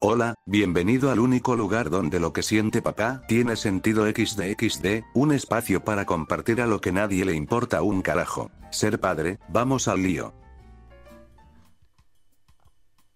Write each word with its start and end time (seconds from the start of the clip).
Hola, 0.00 0.36
bienvenido 0.46 1.10
al 1.10 1.18
único 1.18 1.56
lugar 1.56 1.90
donde 1.90 2.20
lo 2.20 2.32
que 2.32 2.44
siente 2.44 2.82
papá 2.82 3.22
tiene 3.26 3.56
sentido 3.56 4.06
XD 4.06 5.02
un 5.12 5.32
espacio 5.32 5.82
para 5.82 6.06
compartir 6.06 6.60
a 6.60 6.68
lo 6.68 6.80
que 6.80 6.92
nadie 6.92 7.24
le 7.24 7.34
importa 7.34 7.82
un 7.82 8.02
carajo. 8.02 8.52
Ser 8.70 9.00
padre, 9.00 9.40
vamos 9.48 9.88
al 9.88 10.04
lío. 10.04 10.32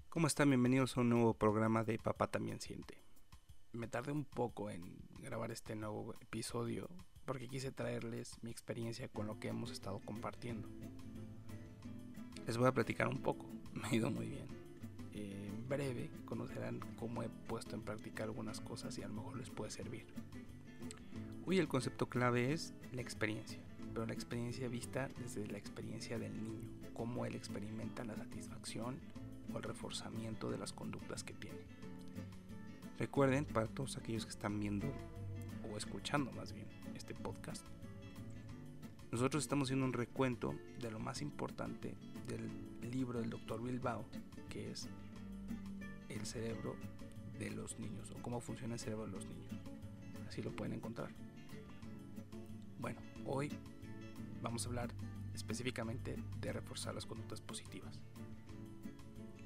¿Cómo 0.09 0.27
están? 0.27 0.49
Bienvenidos 0.49 0.97
a 0.97 1.03
un 1.03 1.11
nuevo 1.11 1.35
programa 1.35 1.85
de 1.85 2.01
Papá 2.01 2.27
también 2.27 2.61
siente. 2.61 3.01
Me 3.71 3.87
tardé 3.87 4.11
un 4.11 4.25
poco 4.25 4.69
en 4.69 4.97
grabar 5.21 5.53
este 5.53 5.77
nuevo 5.77 6.17
episodio 6.21 6.89
porque 7.25 7.47
quise 7.47 7.71
traerles 7.71 8.43
mi 8.43 8.51
experiencia 8.51 9.07
con 9.07 9.29
lo 9.29 9.39
que 9.39 9.47
hemos 9.47 9.71
estado 9.71 10.01
compartiendo. 10.05 10.69
Les 12.45 12.57
voy 12.57 12.67
a 12.67 12.73
platicar 12.73 13.07
un 13.07 13.23
poco, 13.23 13.47
me 13.73 13.87
ha 13.87 13.95
ido 13.95 14.11
muy 14.11 14.27
bien 14.27 14.63
en 15.15 15.52
breve 15.73 16.11
conocerán 16.27 16.81
cómo 16.99 17.23
he 17.23 17.31
puesto 17.49 17.75
en 17.75 17.83
práctica 17.83 18.25
algunas 18.25 18.61
cosas 18.61 18.99
y 18.99 19.03
a 19.03 19.09
lo 19.09 19.15
mejor 19.15 19.37
les 19.37 19.49
puede 19.49 19.71
servir. 19.71 20.05
Hoy 21.47 21.59
el 21.59 21.67
concepto 21.67 22.09
clave 22.11 22.53
es 22.53 22.75
la 22.93 23.01
experiencia, 23.01 23.59
pero 23.95 24.05
la 24.05 24.13
experiencia 24.13 24.69
vista 24.69 25.09
desde 25.19 25.47
la 25.47 25.57
experiencia 25.57 26.19
del 26.19 26.37
niño, 26.43 26.69
cómo 26.93 27.25
él 27.25 27.35
experimenta 27.35 28.05
la 28.05 28.15
satisfacción 28.17 28.97
o 29.53 29.57
el 29.57 29.63
reforzamiento 29.65 30.51
de 30.51 30.59
las 30.59 30.75
conductas 30.75 31.25
que 31.25 31.33
tiene. 31.33 31.59
Recuerden, 32.99 33.47
para 33.47 33.67
todos 33.67 33.97
aquellos 33.97 34.27
que 34.27 34.31
están 34.31 34.61
viendo 34.61 34.87
o 35.73 35.79
escuchando 35.79 36.31
más 36.33 36.53
bien 36.53 36.67
este 36.95 37.15
podcast, 37.15 37.67
nosotros 39.11 39.43
estamos 39.43 39.69
haciendo 39.69 39.87
un 39.87 39.95
recuento 39.95 40.55
de 40.81 40.91
lo 40.91 40.99
más 40.99 41.23
importante 41.23 41.95
del 42.29 42.93
libro 42.93 43.21
del 43.21 43.31
doctor 43.31 43.63
Bilbao, 43.63 44.05
que 44.49 44.71
es 44.71 44.89
el 46.15 46.27
cerebro 46.27 46.77
de 47.39 47.51
los 47.51 47.79
niños 47.79 48.11
o 48.11 48.23
cómo 48.23 48.41
funciona 48.41 48.75
el 48.75 48.81
cerebro 48.81 49.07
de 49.07 49.13
los 49.13 49.27
niños. 49.27 49.53
Así 50.29 50.43
lo 50.43 50.51
pueden 50.53 50.75
encontrar. 50.75 51.11
Bueno, 52.79 53.01
hoy 53.27 53.51
vamos 54.43 54.65
a 54.65 54.69
hablar 54.69 54.91
específicamente 55.35 56.17
de 56.41 56.53
reforzar 56.53 56.95
las 56.95 57.07
conductas 57.07 57.41
positivas. 57.41 58.01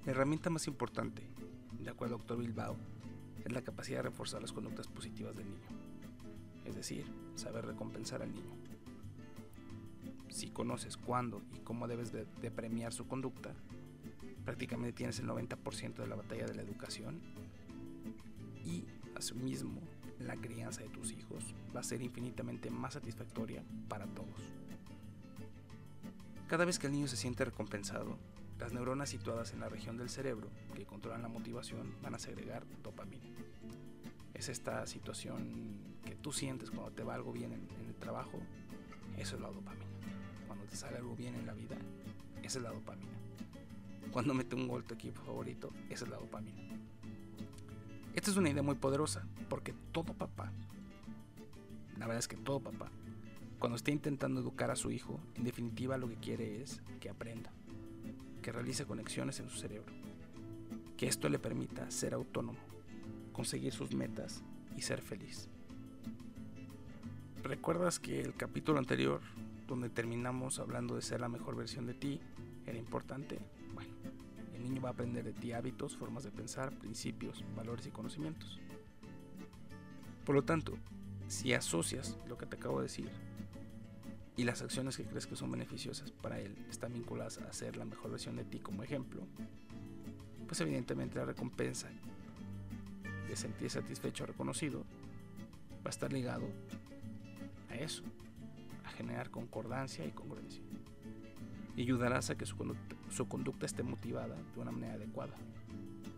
La 0.05 0.13
herramienta 0.13 0.51
más 0.51 0.67
importante, 0.67 1.23
de 1.81 1.91
acuerdo 1.91 2.15
al 2.15 2.21
doctor 2.21 2.39
Bilbao, 2.39 2.77
es 3.45 3.53
la 3.53 3.63
capacidad 3.63 3.99
de 3.99 4.11
reforzar 4.11 4.41
las 4.41 4.53
conductas 4.53 4.89
positivas 4.89 5.37
del 5.37 5.47
niño. 5.47 5.69
Es 6.65 6.75
decir, 6.75 7.05
saber 7.35 7.67
recompensar 7.67 8.23
al 8.23 8.33
niño. 8.33 8.55
Si 10.29 10.51
conoces 10.51 10.97
cuándo 10.97 11.43
y 11.55 11.61
cómo 11.61 11.87
debes 11.89 12.13
de, 12.13 12.25
premiar 12.51 12.93
su 12.93 13.07
conducta, 13.07 13.55
prácticamente 14.47 14.93
tienes 14.93 15.19
el 15.19 15.27
90% 15.27 15.97
de 15.97 16.07
la 16.07 16.15
batalla 16.15 16.47
de 16.47 16.55
la 16.55 16.63
educación 16.63 17.21
y 18.65 18.85
asimismo 19.17 19.83
la 20.21 20.37
crianza 20.37 20.83
de 20.83 20.89
tus 20.89 21.11
hijos 21.11 21.55
va 21.75 21.81
a 21.81 21.83
ser 21.83 22.01
infinitamente 22.01 22.71
más 22.71 22.95
satisfactoria 22.95 23.65
para 23.89 24.07
todos. 24.07 24.41
Cada 26.47 26.65
vez 26.65 26.79
que 26.79 26.87
el 26.87 26.93
niño 26.93 27.09
se 27.09 27.17
siente 27.17 27.45
recompensado, 27.45 28.17
las 28.61 28.73
neuronas 28.73 29.09
situadas 29.09 29.53
en 29.53 29.61
la 29.61 29.69
región 29.69 29.97
del 29.99 30.09
cerebro 30.09 30.49
que 30.77 30.87
controlan 30.87 31.23
la 31.23 31.29
motivación 31.29 31.97
van 32.01 32.15
a 32.15 32.19
segregar 32.21 32.65
dopamina. 32.85 33.27
Es 34.33 34.49
esta 34.49 34.87
situación 34.87 35.99
que 36.05 36.15
tú 36.15 36.33
sientes 36.33 36.71
cuando 36.71 36.93
te 36.93 37.03
va 37.03 37.17
algo 37.17 37.33
bien 37.33 37.53
en, 37.53 37.69
el 37.89 37.97
trabajo, 37.97 38.39
eso 39.19 39.35
es 39.35 39.43
la 39.43 39.49
dopamina. 39.49 39.87
Cuando 40.47 40.67
te 40.67 40.77
sale 40.77 40.99
algo 40.99 41.17
bien 41.17 41.35
en 41.35 41.47
la 41.47 41.55
vida, 41.55 41.77
esa 42.45 42.59
es 42.59 42.63
la 42.63 42.71
dopamina 42.71 43.16
cuando 44.17 44.33
mete 44.33 44.57
un 44.57 44.67
gol 44.67 44.83
tu 44.83 44.95
equipo 44.95 45.21
favorito, 45.21 45.75
esa 45.91 46.07
es 46.07 46.11
la 46.11 46.17
dopamina. 46.17 46.63
Esta 48.15 48.31
es 48.31 48.39
una 48.39 48.49
idea 48.49 48.63
muy 48.63 48.77
poderosa, 48.77 49.27
porque 49.51 49.75
todo 49.93 50.15
papá, 50.15 50.51
la 51.99 52.07
verdad 52.07 52.21
es 52.21 52.27
que 52.27 52.39
todo 52.39 52.61
papá, 52.61 52.91
cuando 53.59 53.77
esté 53.77 53.93
intentando 53.93 54.41
educar 54.41 54.71
a 54.71 54.77
su 54.77 54.91
hijo, 54.91 55.21
en 55.35 55.45
definitiva 55.45 55.99
lo 55.99 56.09
que 56.09 56.15
quiere 56.15 56.63
es 56.63 56.81
que 56.99 57.11
aprenda, 57.11 57.53
que 58.41 58.53
realice 58.53 58.87
conexiones 58.87 59.39
en 59.41 59.51
su 59.51 59.59
cerebro, 59.59 59.93
que 60.97 61.09
esto 61.09 61.29
le 61.29 61.39
permita 61.39 61.91
ser 61.91 62.15
autónomo, 62.15 62.59
conseguir 63.35 63.75
sus 63.75 63.95
metas 63.95 64.43
y 64.79 64.81
ser 64.81 65.03
feliz. 65.03 65.51
¿Recuerdas 67.43 67.99
que 67.99 68.23
el 68.23 68.35
capítulo 68.35 68.79
anterior, 68.79 69.21
donde 69.69 69.91
terminamos 69.91 70.59
hablando 70.59 70.95
de 70.95 71.03
ser 71.03 71.21
la 71.21 71.29
mejor 71.29 71.55
versión 71.55 71.85
de 71.85 71.93
ti, 71.93 72.19
era 72.65 72.79
importante? 72.79 73.39
Niño 74.67 74.83
va 74.83 74.91
a 74.91 74.93
aprender 74.93 75.25
de 75.25 75.33
ti 75.33 75.53
hábitos, 75.53 75.97
formas 75.97 76.25
de 76.25 76.31
pensar, 76.31 76.77
principios, 76.79 77.45
valores 77.55 77.87
y 77.87 77.91
conocimientos. 77.91 78.61
Por 80.25 80.35
lo 80.35 80.43
tanto, 80.43 80.77
si 81.29 81.53
asocias 81.55 82.19
lo 82.29 82.37
que 82.37 82.47
te 82.47 82.57
acabo 82.57 82.79
de 82.79 82.85
decir 82.85 83.11
y 84.37 84.45
las 84.45 84.63
acciones 84.63 84.97
que 84.97 85.05
crees 85.05 85.27
que 85.27 85.37
son 85.37 85.51
beneficiosas 85.51 86.11
para 86.11 86.41
él 86.41 86.57
están 86.69 86.93
vinculadas 86.93 87.39
a 87.39 87.53
ser 87.53 87.77
la 87.77 87.85
mejor 87.85 88.11
versión 88.11 88.37
de 88.37 88.45
ti 88.45 88.59
como 88.59 88.83
ejemplo, 88.83 89.23
pues 90.47 90.61
evidentemente 90.61 91.19
la 91.19 91.25
recompensa 91.25 91.89
de 93.29 93.37
sentir 93.37 93.71
satisfecho 93.71 94.25
o 94.25 94.27
reconocido 94.27 94.85
va 95.85 95.87
a 95.87 95.91
estar 95.91 96.13
ligado 96.13 96.49
a 97.71 97.77
eso, 97.77 98.03
a 98.85 98.91
generar 98.91 99.31
concordancia 99.31 100.05
y 100.05 100.11
congruencia 100.11 100.63
y 101.77 101.83
ayudarás 101.83 102.31
a 102.31 102.37
que 102.37 102.47
su 102.47 102.57
conducta, 102.57 102.96
esté 103.67 103.83
motivada 103.83 104.37
de 104.55 104.61
una 104.61 104.71
manera 104.71 104.95
adecuada 104.95 105.35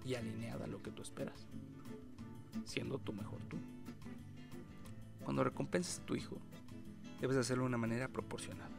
y 0.04 0.14
alineada 0.14 0.64
a 0.64 0.68
lo 0.68 0.82
que 0.82 0.90
tú 0.90 1.02
esperas, 1.02 1.46
siendo 2.64 2.98
tu 2.98 3.12
mejor 3.12 3.40
tú. 3.48 3.56
Cuando 5.24 5.44
recompensas 5.44 5.98
a 5.98 6.06
tu 6.06 6.16
hijo, 6.16 6.38
debes 7.20 7.36
hacerlo 7.36 7.64
de 7.64 7.68
una 7.68 7.78
manera 7.78 8.08
proporcionada, 8.08 8.76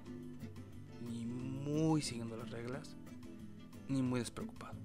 ni 1.07 1.25
muy 1.25 2.01
siguiendo 2.01 2.37
las 2.37 2.49
reglas, 2.49 2.95
ni 3.87 4.01
muy 4.01 4.19
despreocupado. 4.19 4.77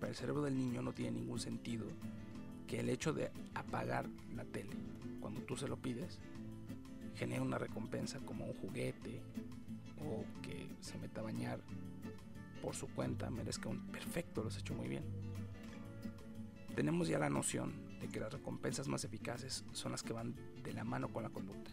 Para 0.00 0.10
el 0.10 0.16
cerebro 0.16 0.42
del 0.42 0.56
niño 0.56 0.82
no 0.82 0.92
tiene 0.92 1.18
ningún 1.20 1.40
sentido 1.40 1.86
que 2.66 2.80
el 2.80 2.88
hecho 2.88 3.12
de 3.12 3.30
apagar 3.54 4.08
la 4.36 4.44
tele 4.44 4.76
cuando 5.20 5.40
tú 5.40 5.56
se 5.56 5.68
lo 5.68 5.76
pides 5.76 6.20
genere 7.16 7.40
una 7.40 7.58
recompensa 7.58 8.20
como 8.20 8.44
un 8.44 8.54
juguete 8.54 9.20
o 10.00 10.24
que 10.42 10.68
se 10.80 10.98
meta 10.98 11.20
a 11.20 11.24
bañar 11.24 11.60
por 12.62 12.74
su 12.74 12.88
cuenta 12.88 13.30
merezca 13.30 13.68
un 13.68 13.86
perfecto, 13.88 14.42
lo 14.42 14.48
has 14.48 14.58
hecho 14.58 14.74
muy 14.74 14.88
bien. 14.88 15.04
Tenemos 16.74 17.08
ya 17.08 17.18
la 17.18 17.30
noción 17.30 17.72
de 18.00 18.08
que 18.08 18.20
las 18.20 18.32
recompensas 18.32 18.88
más 18.88 19.04
eficaces 19.04 19.64
son 19.72 19.92
las 19.92 20.02
que 20.02 20.12
van 20.12 20.34
de 20.62 20.72
la 20.72 20.84
mano 20.84 21.08
con 21.08 21.22
la 21.22 21.30
conducta. 21.30 21.70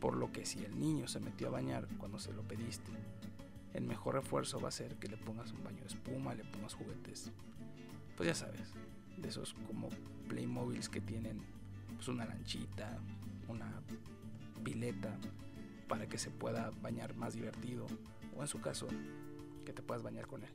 Por 0.00 0.16
lo 0.16 0.32
que 0.32 0.44
si 0.44 0.64
el 0.64 0.78
niño 0.78 1.06
se 1.08 1.20
metió 1.20 1.48
a 1.48 1.52
bañar 1.52 1.88
cuando 1.98 2.18
se 2.18 2.32
lo 2.32 2.42
pediste, 2.42 2.90
el 3.72 3.84
mejor 3.84 4.16
refuerzo 4.16 4.60
va 4.60 4.68
a 4.68 4.72
ser 4.72 4.96
que 4.96 5.08
le 5.08 5.16
pongas 5.16 5.52
un 5.52 5.64
baño 5.64 5.80
de 5.80 5.86
espuma, 5.86 6.34
le 6.34 6.44
pongas 6.44 6.74
juguetes. 6.74 7.30
Pues 8.16 8.26
ya 8.26 8.34
sabes, 8.34 8.74
de 9.16 9.28
esos 9.28 9.54
como 9.66 9.88
Playmobiles 10.28 10.88
que 10.88 11.00
tienen 11.00 11.40
pues 11.94 12.08
una 12.08 12.26
lanchita, 12.26 12.98
una 13.48 13.80
pileta, 14.62 15.16
para 15.88 16.08
que 16.08 16.18
se 16.18 16.30
pueda 16.30 16.70
bañar 16.82 17.14
más 17.16 17.34
divertido 17.34 17.86
o 18.34 18.42
en 18.42 18.48
su 18.48 18.60
caso 18.60 18.88
que 19.64 19.72
te 19.72 19.82
puedas 19.82 20.02
bañar 20.02 20.26
con 20.26 20.42
él. 20.42 20.52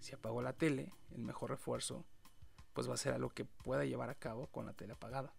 Si 0.00 0.14
apagó 0.14 0.42
la 0.42 0.52
tele, 0.52 0.92
el 1.10 1.22
mejor 1.22 1.50
refuerzo 1.50 2.04
pues 2.72 2.88
va 2.88 2.94
a 2.94 2.98
ser 2.98 3.12
algo 3.12 3.30
que 3.30 3.44
pueda 3.44 3.84
llevar 3.84 4.08
a 4.08 4.14
cabo 4.14 4.46
con 4.46 4.66
la 4.66 4.72
tele 4.72 4.92
apagada. 4.92 5.34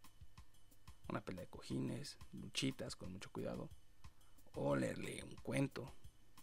Una 1.08 1.22
pelea 1.22 1.46
de 1.46 1.50
cojines, 1.50 2.18
luchitas 2.34 2.96
con 2.96 3.12
mucho 3.12 3.32
cuidado 3.32 3.70
o 4.54 4.76
leerle 4.76 5.24
un 5.24 5.36
cuento, 5.36 5.94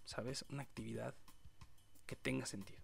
¿sabes? 0.05 0.45
Una 0.49 0.63
actividad 0.63 1.15
que 2.07 2.17
tenga 2.17 2.47
sentido. 2.47 2.81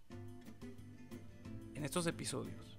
En 1.73 1.83
estos 1.83 2.05
episodios 2.05 2.77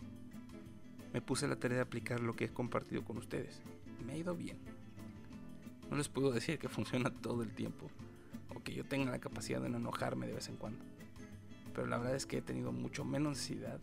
me 1.13 1.21
puse 1.21 1.49
la 1.49 1.57
tarea 1.57 1.79
de 1.79 1.83
aplicar 1.83 2.21
lo 2.21 2.35
que 2.35 2.45
he 2.45 2.53
compartido 2.53 3.05
con 3.05 3.19
ustedes. 3.19 3.61
Me 4.05 4.13
ha 4.13 4.17
ido 4.17 4.37
bien 4.37 4.75
no 5.91 5.99
les 5.99 6.09
puedo 6.09 6.33
decir 6.33 6.59
que 6.59 6.69
funciona 6.69 7.11
todo 7.11 7.43
el 7.43 7.55
tiempo 7.55 7.91
o 8.55 8.63
que 8.63 8.75
yo 8.75 8.85
tenga 8.85 9.11
la 9.11 9.19
capacidad 9.19 9.61
de 9.61 9.69
no 9.69 9.79
enojarme 9.79 10.27
de 10.27 10.35
vez 10.35 10.49
en 10.49 10.57
cuando. 10.57 10.85
Pero 11.75 11.87
la 11.87 11.99
verdad 11.99 12.17
es 12.17 12.27
que 12.27 12.39
he 12.39 12.43
tenido 12.43 12.73
mucho 12.73 13.05
menos 13.05 13.39
necesidad 13.39 13.81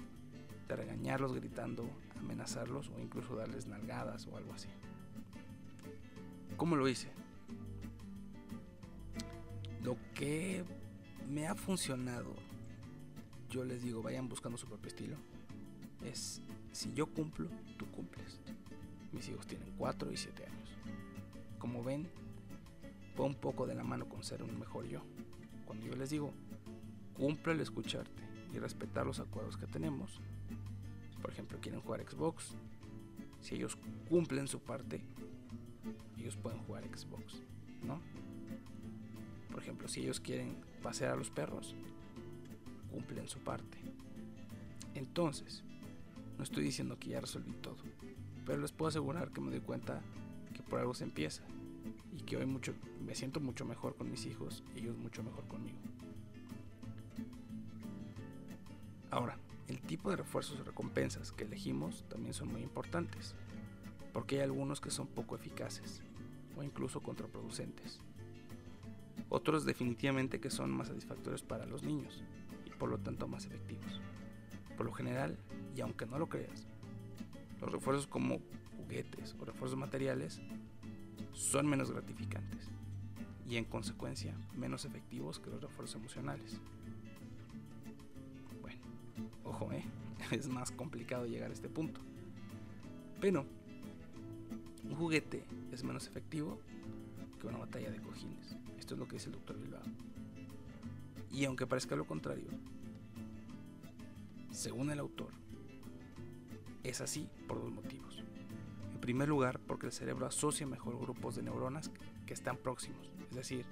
de 0.67 0.75
regañarlos 0.75 1.33
gritando, 1.33 1.89
amenazarlos 2.17 2.89
o 2.89 2.99
incluso 2.99 3.35
darles 3.35 3.67
nalgadas 3.67 4.27
o 4.27 4.37
algo 4.37 4.53
así. 4.53 4.69
¿Cómo 6.57 6.75
lo 6.75 6.87
hice? 6.87 7.09
Lo 9.83 9.97
que 10.13 10.63
me 11.27 11.47
ha 11.47 11.55
funcionado, 11.55 12.35
yo 13.49 13.63
les 13.63 13.81
digo, 13.81 14.01
vayan 14.01 14.29
buscando 14.29 14.57
su 14.57 14.67
propio 14.67 14.87
estilo, 14.87 15.17
es 16.03 16.41
si 16.71 16.93
yo 16.93 17.07
cumplo, 17.07 17.49
tú 17.77 17.89
cumples. 17.91 18.39
Mis 19.11 19.27
hijos 19.27 19.45
tienen 19.45 19.73
4 19.77 20.11
y 20.11 20.17
7 20.17 20.45
años 20.45 20.61
como 21.61 21.83
ven, 21.83 22.09
va 23.19 23.25
un 23.25 23.35
poco 23.35 23.67
de 23.67 23.75
la 23.75 23.83
mano 23.83 24.07
con 24.07 24.23
ser 24.23 24.43
un 24.43 24.59
mejor 24.59 24.87
yo. 24.87 25.01
Cuando 25.65 25.85
yo 25.85 25.95
les 25.95 26.09
digo, 26.09 26.33
cumple 27.15 27.53
el 27.53 27.59
escucharte 27.59 28.21
y 28.53 28.59
respetar 28.59 29.05
los 29.05 29.19
acuerdos 29.19 29.57
que 29.57 29.67
tenemos. 29.67 30.19
Por 31.21 31.31
ejemplo, 31.31 31.59
quieren 31.61 31.81
jugar 31.81 32.07
Xbox. 32.07 32.55
Si 33.41 33.55
ellos 33.55 33.77
cumplen 34.09 34.47
su 34.47 34.59
parte, 34.59 35.01
ellos 36.17 36.35
pueden 36.35 36.59
jugar 36.59 36.83
Xbox, 36.83 37.41
¿no? 37.83 37.99
Por 39.51 39.61
ejemplo, 39.61 39.87
si 39.87 40.01
ellos 40.01 40.19
quieren 40.19 40.55
pasear 40.81 41.13
a 41.13 41.15
los 41.15 41.29
perros, 41.29 41.75
cumplen 42.91 43.27
su 43.27 43.39
parte. 43.39 43.77
Entonces, 44.93 45.63
no 46.37 46.43
estoy 46.43 46.63
diciendo 46.63 46.97
que 46.99 47.09
ya 47.09 47.21
resolví 47.21 47.53
todo, 47.53 47.77
pero 48.45 48.61
les 48.61 48.71
puedo 48.71 48.89
asegurar 48.89 49.31
que 49.31 49.41
me 49.41 49.51
doy 49.51 49.61
cuenta 49.61 50.01
que 50.53 50.61
por 50.63 50.79
algo 50.79 50.93
se 50.93 51.03
empieza 51.03 51.43
y 52.11 52.21
que 52.21 52.37
hoy 52.37 52.45
mucho, 52.45 52.73
me 53.05 53.15
siento 53.15 53.39
mucho 53.39 53.65
mejor 53.65 53.95
con 53.95 54.09
mis 54.09 54.25
hijos 54.25 54.63
y 54.75 54.79
ellos 54.79 54.97
mucho 54.97 55.23
mejor 55.23 55.45
conmigo. 55.47 55.77
Ahora, 59.09 59.37
el 59.67 59.81
tipo 59.81 60.09
de 60.09 60.17
refuerzos 60.17 60.59
o 60.59 60.63
recompensas 60.63 61.31
que 61.31 61.43
elegimos 61.43 62.05
también 62.09 62.33
son 62.33 62.51
muy 62.51 62.61
importantes, 62.61 63.35
porque 64.13 64.37
hay 64.37 64.41
algunos 64.43 64.81
que 64.81 64.91
son 64.91 65.07
poco 65.07 65.35
eficaces 65.35 66.01
o 66.57 66.63
incluso 66.63 67.01
contraproducentes. 67.01 67.99
Otros 69.29 69.65
definitivamente 69.65 70.39
que 70.39 70.49
son 70.49 70.71
más 70.71 70.89
satisfactorios 70.89 71.43
para 71.43 71.65
los 71.65 71.83
niños 71.83 72.21
y 72.65 72.69
por 72.71 72.89
lo 72.89 72.97
tanto 72.97 73.27
más 73.27 73.45
efectivos. 73.45 74.01
Por 74.75 74.85
lo 74.85 74.91
general, 74.91 75.37
y 75.75 75.81
aunque 75.81 76.05
no 76.05 76.19
lo 76.19 76.27
creas, 76.27 76.67
los 77.61 77.71
refuerzos 77.71 78.07
como 78.07 78.39
juguetes 78.77 79.35
o 79.39 79.45
refuerzos 79.45 79.77
materiales 79.77 80.41
son 81.33 81.67
menos 81.67 81.91
gratificantes 81.91 82.69
y 83.47 83.57
en 83.57 83.65
consecuencia 83.65 84.35
menos 84.55 84.85
efectivos 84.85 85.39
que 85.39 85.49
los 85.49 85.61
refuerzos 85.61 85.99
emocionales. 85.99 86.59
Ojo, 89.43 89.71
¿eh? 89.73 89.83
es 90.31 90.47
más 90.47 90.71
complicado 90.71 91.25
llegar 91.25 91.49
a 91.49 91.53
este 91.53 91.67
punto. 91.69 91.99
Pero 93.19 93.45
un 94.83 94.95
juguete 94.95 95.43
es 95.71 95.83
menos 95.83 96.07
efectivo 96.07 96.59
que 97.39 97.47
una 97.47 97.57
batalla 97.57 97.91
de 97.91 98.01
cojines. 98.01 98.55
Esto 98.79 98.93
es 98.93 98.99
lo 98.99 99.07
que 99.07 99.13
dice 99.13 99.27
el 99.27 99.33
doctor 99.33 99.59
Bilbao. 99.59 99.81
Y 101.31 101.45
aunque 101.45 101.67
parezca 101.67 101.95
lo 101.95 102.05
contrario, 102.05 102.49
según 104.51 104.91
el 104.91 104.99
autor, 104.99 105.31
es 106.83 107.01
así 107.01 107.29
por 107.47 107.61
dos 107.61 107.71
motivos. 107.71 108.23
Primer 109.11 109.27
lugar, 109.27 109.59
porque 109.67 109.87
el 109.87 109.91
cerebro 109.91 110.25
asocia 110.25 110.65
mejor 110.65 110.97
grupos 110.97 111.35
de 111.35 111.43
neuronas 111.43 111.91
que 112.25 112.33
están 112.33 112.55
próximos. 112.55 113.11
Es 113.29 113.35
decir, 113.35 113.65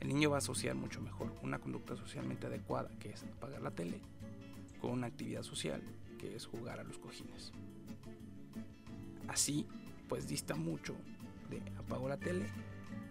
el 0.00 0.08
niño 0.08 0.30
va 0.30 0.36
a 0.36 0.38
asociar 0.38 0.74
mucho 0.74 1.02
mejor 1.02 1.34
una 1.42 1.58
conducta 1.58 1.96
socialmente 1.96 2.46
adecuada, 2.46 2.88
que 2.98 3.10
es 3.10 3.24
apagar 3.24 3.60
la 3.60 3.72
tele, 3.72 4.00
con 4.80 4.92
una 4.92 5.08
actividad 5.08 5.42
social, 5.42 5.82
que 6.18 6.34
es 6.34 6.46
jugar 6.46 6.80
a 6.80 6.84
los 6.84 6.96
cojines. 6.96 7.52
Así, 9.28 9.66
pues 10.08 10.26
dista 10.26 10.54
mucho 10.54 10.96
de 11.50 11.60
apago 11.76 12.08
la 12.08 12.16
tele 12.16 12.46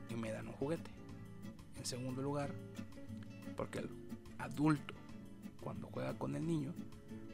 y 0.09 0.15
me 0.15 0.31
dan 0.31 0.47
un 0.47 0.53
juguete. 0.53 0.89
En 1.77 1.85
segundo 1.85 2.23
lugar, 2.23 2.51
porque 3.55 3.77
el 3.77 3.89
adulto, 4.39 4.95
cuando 5.61 5.85
juega 5.85 6.17
con 6.17 6.35
el 6.35 6.47
niño, 6.47 6.73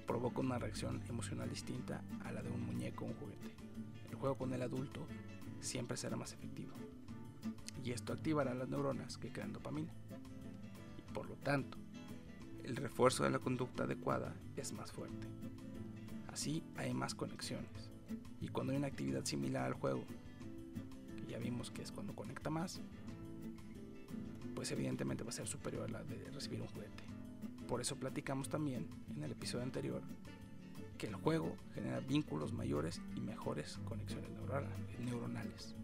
provoca 0.05 0.41
una 0.41 0.59
reacción 0.59 1.01
emocional 1.07 1.49
distinta 1.49 2.03
a 2.23 2.31
la 2.31 2.41
de 2.41 2.49
un 2.49 2.65
muñeco 2.65 3.05
o 3.05 3.07
un 3.07 3.13
juguete. 3.15 3.51
El 4.09 4.15
juego 4.15 4.35
con 4.35 4.53
el 4.53 4.61
adulto 4.61 5.05
siempre 5.61 5.97
será 5.97 6.15
más 6.15 6.33
efectivo. 6.33 6.73
Y 7.83 7.91
esto 7.91 8.13
activará 8.13 8.53
las 8.53 8.69
neuronas 8.69 9.17
que 9.17 9.31
crean 9.31 9.53
dopamina. 9.53 9.91
Y 10.97 11.13
por 11.13 11.27
lo 11.27 11.35
tanto, 11.35 11.77
el 12.63 12.75
refuerzo 12.75 13.23
de 13.23 13.29
la 13.29 13.39
conducta 13.39 13.83
adecuada 13.83 14.33
es 14.55 14.71
más 14.71 14.91
fuerte. 14.91 15.27
Así 16.27 16.63
hay 16.77 16.93
más 16.93 17.13
conexiones. 17.13 17.91
Y 18.39 18.47
cuando 18.47 18.71
hay 18.71 18.77
una 18.77 18.87
actividad 18.87 19.25
similar 19.25 19.65
al 19.65 19.73
juego, 19.73 20.03
que 21.17 21.31
ya 21.31 21.37
vimos 21.37 21.71
que 21.71 21.81
es 21.81 21.91
cuando 21.91 22.15
conecta 22.15 22.49
más, 22.49 22.81
pues 24.55 24.71
evidentemente 24.71 25.23
va 25.23 25.29
a 25.29 25.33
ser 25.33 25.47
superior 25.47 25.89
a 25.89 25.91
la 25.91 26.03
de 26.03 26.29
recibir 26.31 26.61
un 26.61 26.67
juguete. 26.67 27.02
Por 27.67 27.81
eso 27.81 27.95
platicamos 27.95 28.49
también 28.49 28.87
en 29.15 29.23
el 29.23 29.31
episodio 29.31 29.63
anterior 29.63 30.01
que 30.97 31.07
el 31.07 31.15
juego 31.15 31.55
genera 31.73 31.99
vínculos 31.99 32.53
mayores 32.53 33.01
y 33.15 33.19
mejores 33.19 33.79
conexiones 33.85 34.29
neuronales. 34.99 35.75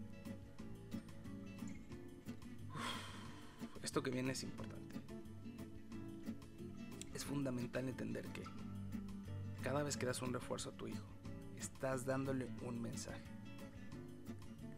esto 3.82 4.02
que 4.02 4.10
viene 4.10 4.32
es 4.32 4.42
importante 4.42 4.94
es 7.14 7.24
fundamental 7.24 7.88
entender 7.88 8.24
que 8.26 8.44
cada 9.62 9.82
vez 9.82 9.96
que 9.96 10.06
das 10.06 10.22
un 10.22 10.32
refuerzo 10.32 10.70
a 10.70 10.72
tu 10.72 10.88
hijo, 10.88 11.04
estás 11.58 12.06
dándole 12.06 12.48
un 12.62 12.80
mensaje. 12.80 13.20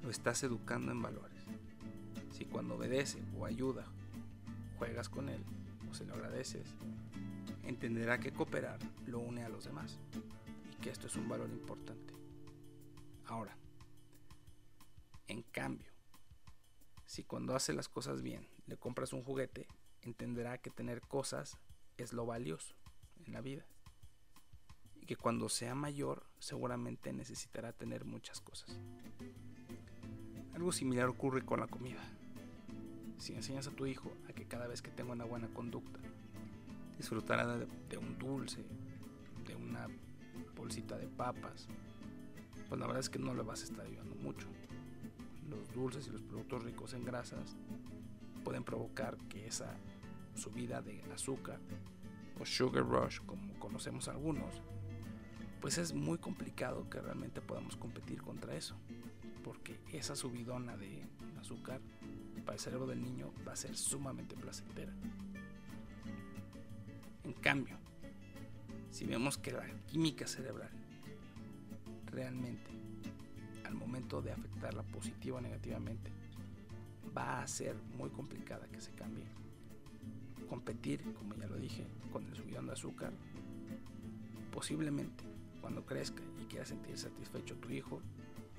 Lo 0.03 0.11
estás 0.11 0.43
educando 0.43 0.91
en 0.91 1.01
valores. 1.01 1.39
Si 2.33 2.45
cuando 2.45 2.75
obedece 2.75 3.23
o 3.39 3.47
ayuda, 3.47 3.87
juegas 4.79 5.09
con 5.09 5.29
él 5.29 5.45
se 5.95 6.05
lo 6.05 6.15
agradeces, 6.15 6.75
entenderá 7.65 8.19
que 8.19 8.33
cooperar 8.33 8.79
lo 9.07 9.21
une 9.21 9.45
a 9.45 9.49
los 9.49 9.65
demás 9.65 9.99
y 10.71 10.77
que 10.83 10.91
esto 10.91 11.07
es 11.07 11.17
un 11.17 11.29
valor 11.29 11.51
importante. 11.51 12.15
Ahora, 13.27 13.57
en 15.29 15.43
cambio, 15.43 15.91
si 17.07 17.25
cuando 17.25 17.55
hace 17.55 17.73
las 17.73 17.89
cosas 17.89 18.23
bien 18.23 18.49
le 18.67 18.77
compras 18.77 19.13
un 19.13 19.23
juguete, 19.23 19.67
entenderá 20.03 20.59
que 20.59 20.71
tener 20.71 21.01
cosas 21.01 21.59
es 21.97 22.13
lo 22.13 22.27
valioso 22.27 22.75
en 23.25 23.33
la 23.33 23.41
vida. 23.41 23.67
Y 24.95 25.07
que 25.07 25.17
cuando 25.17 25.49
sea 25.49 25.75
mayor 25.75 26.27
seguramente 26.39 27.13
necesitará 27.13 27.73
tener 27.73 28.05
muchas 28.05 28.41
cosas. 28.41 28.79
Algo 30.55 30.73
similar 30.73 31.09
ocurre 31.09 31.45
con 31.45 31.61
la 31.61 31.67
comida. 31.67 32.03
Si 33.19 33.35
enseñas 33.35 33.67
a 33.69 33.71
tu 33.71 33.87
hijo 33.87 34.13
a 34.29 34.33
que 34.33 34.47
cada 34.47 34.67
vez 34.67 34.83
que 34.83 34.91
tenga 34.91 35.13
una 35.13 35.25
buena 35.25 35.49
conducta, 35.49 36.01
disfrutará 36.97 37.57
de, 37.57 37.99
un 37.99 38.19
dulce, 38.19 38.65
de 39.47 39.55
una 39.55 39.89
bolsita 40.57 40.97
de 40.97 41.07
papas, 41.07 41.69
pues 42.69 42.81
la 42.81 42.87
verdad 42.87 43.01
es 43.01 43.11
que 43.11 43.19
no 43.19 43.35
le 43.35 43.43
vas 43.43 43.61
a 43.63 43.65
estar 43.65 43.85
ayudando 43.87 44.15
mucho. 44.17 44.47
Los 45.49 45.73
dulces 45.73 46.07
y 46.07 46.11
los 46.11 46.23
productos 46.23 46.65
ricos 46.65 46.95
en 46.95 47.05
grasas 47.05 47.57
pueden 48.45 48.65
provocar 48.65 49.17
que 49.29 49.47
esa 49.47 49.77
subida 50.35 50.83
de 50.83 51.03
azúcar 51.13 51.61
o 52.41 52.47
sugar 52.47 52.85
rush 52.85 53.21
como 53.27 53.53
conocemos 53.59 54.09
algunos, 54.09 54.63
pues 55.61 55.79
es 55.79 55.93
muy 55.93 56.19
complicado 56.19 56.89
que 56.91 57.01
realmente 57.01 57.41
podamos 57.41 57.77
competir 57.77 58.23
contra 58.23 58.55
eso, 58.57 58.75
porque 59.45 59.79
esa 59.93 60.17
subidona 60.17 60.77
de 60.77 61.05
azúcar 61.39 61.81
para 62.45 62.55
el 62.55 62.61
cerebro 62.61 62.87
del 62.87 63.03
niño 63.03 63.33
va 63.47 63.53
a 63.53 63.57
ser 63.57 63.77
sumamente 63.77 64.35
placentera. 64.37 64.93
En 67.25 67.33
cambio, 67.35 67.77
si 68.91 69.07
vemos 69.07 69.39
que 69.39 69.53
la 69.53 69.65
química 69.87 70.27
cerebral 70.27 70.71
realmente 72.07 72.71
al 73.65 73.75
momento 73.75 74.21
de 74.21 74.33
afectarla 74.33 74.83
positiva 74.83 75.39
o 75.39 75.41
negativamente 75.41 76.11
va 77.17 77.43
a 77.43 77.47
ser 77.47 77.77
muy 77.97 78.11
complicada 78.11 78.67
que 78.69 78.81
se 78.81 78.93
cambie 78.93 79.25
competir, 80.53 81.01
como 81.15 81.35
ya 81.35 81.47
lo 81.47 81.57
dije, 81.57 81.87
con 82.13 82.27
el 82.27 82.37
subidón 82.37 82.67
de 82.67 82.73
azúcar. 82.73 83.11
Posiblemente, 84.51 85.25
cuando 85.63 85.87
crezca 85.87 86.23
y 86.43 86.45
quiera 86.45 86.67
sentir 86.67 86.99
satisfecho 86.99 87.57
tu 87.57 87.71
hijo, 87.71 88.03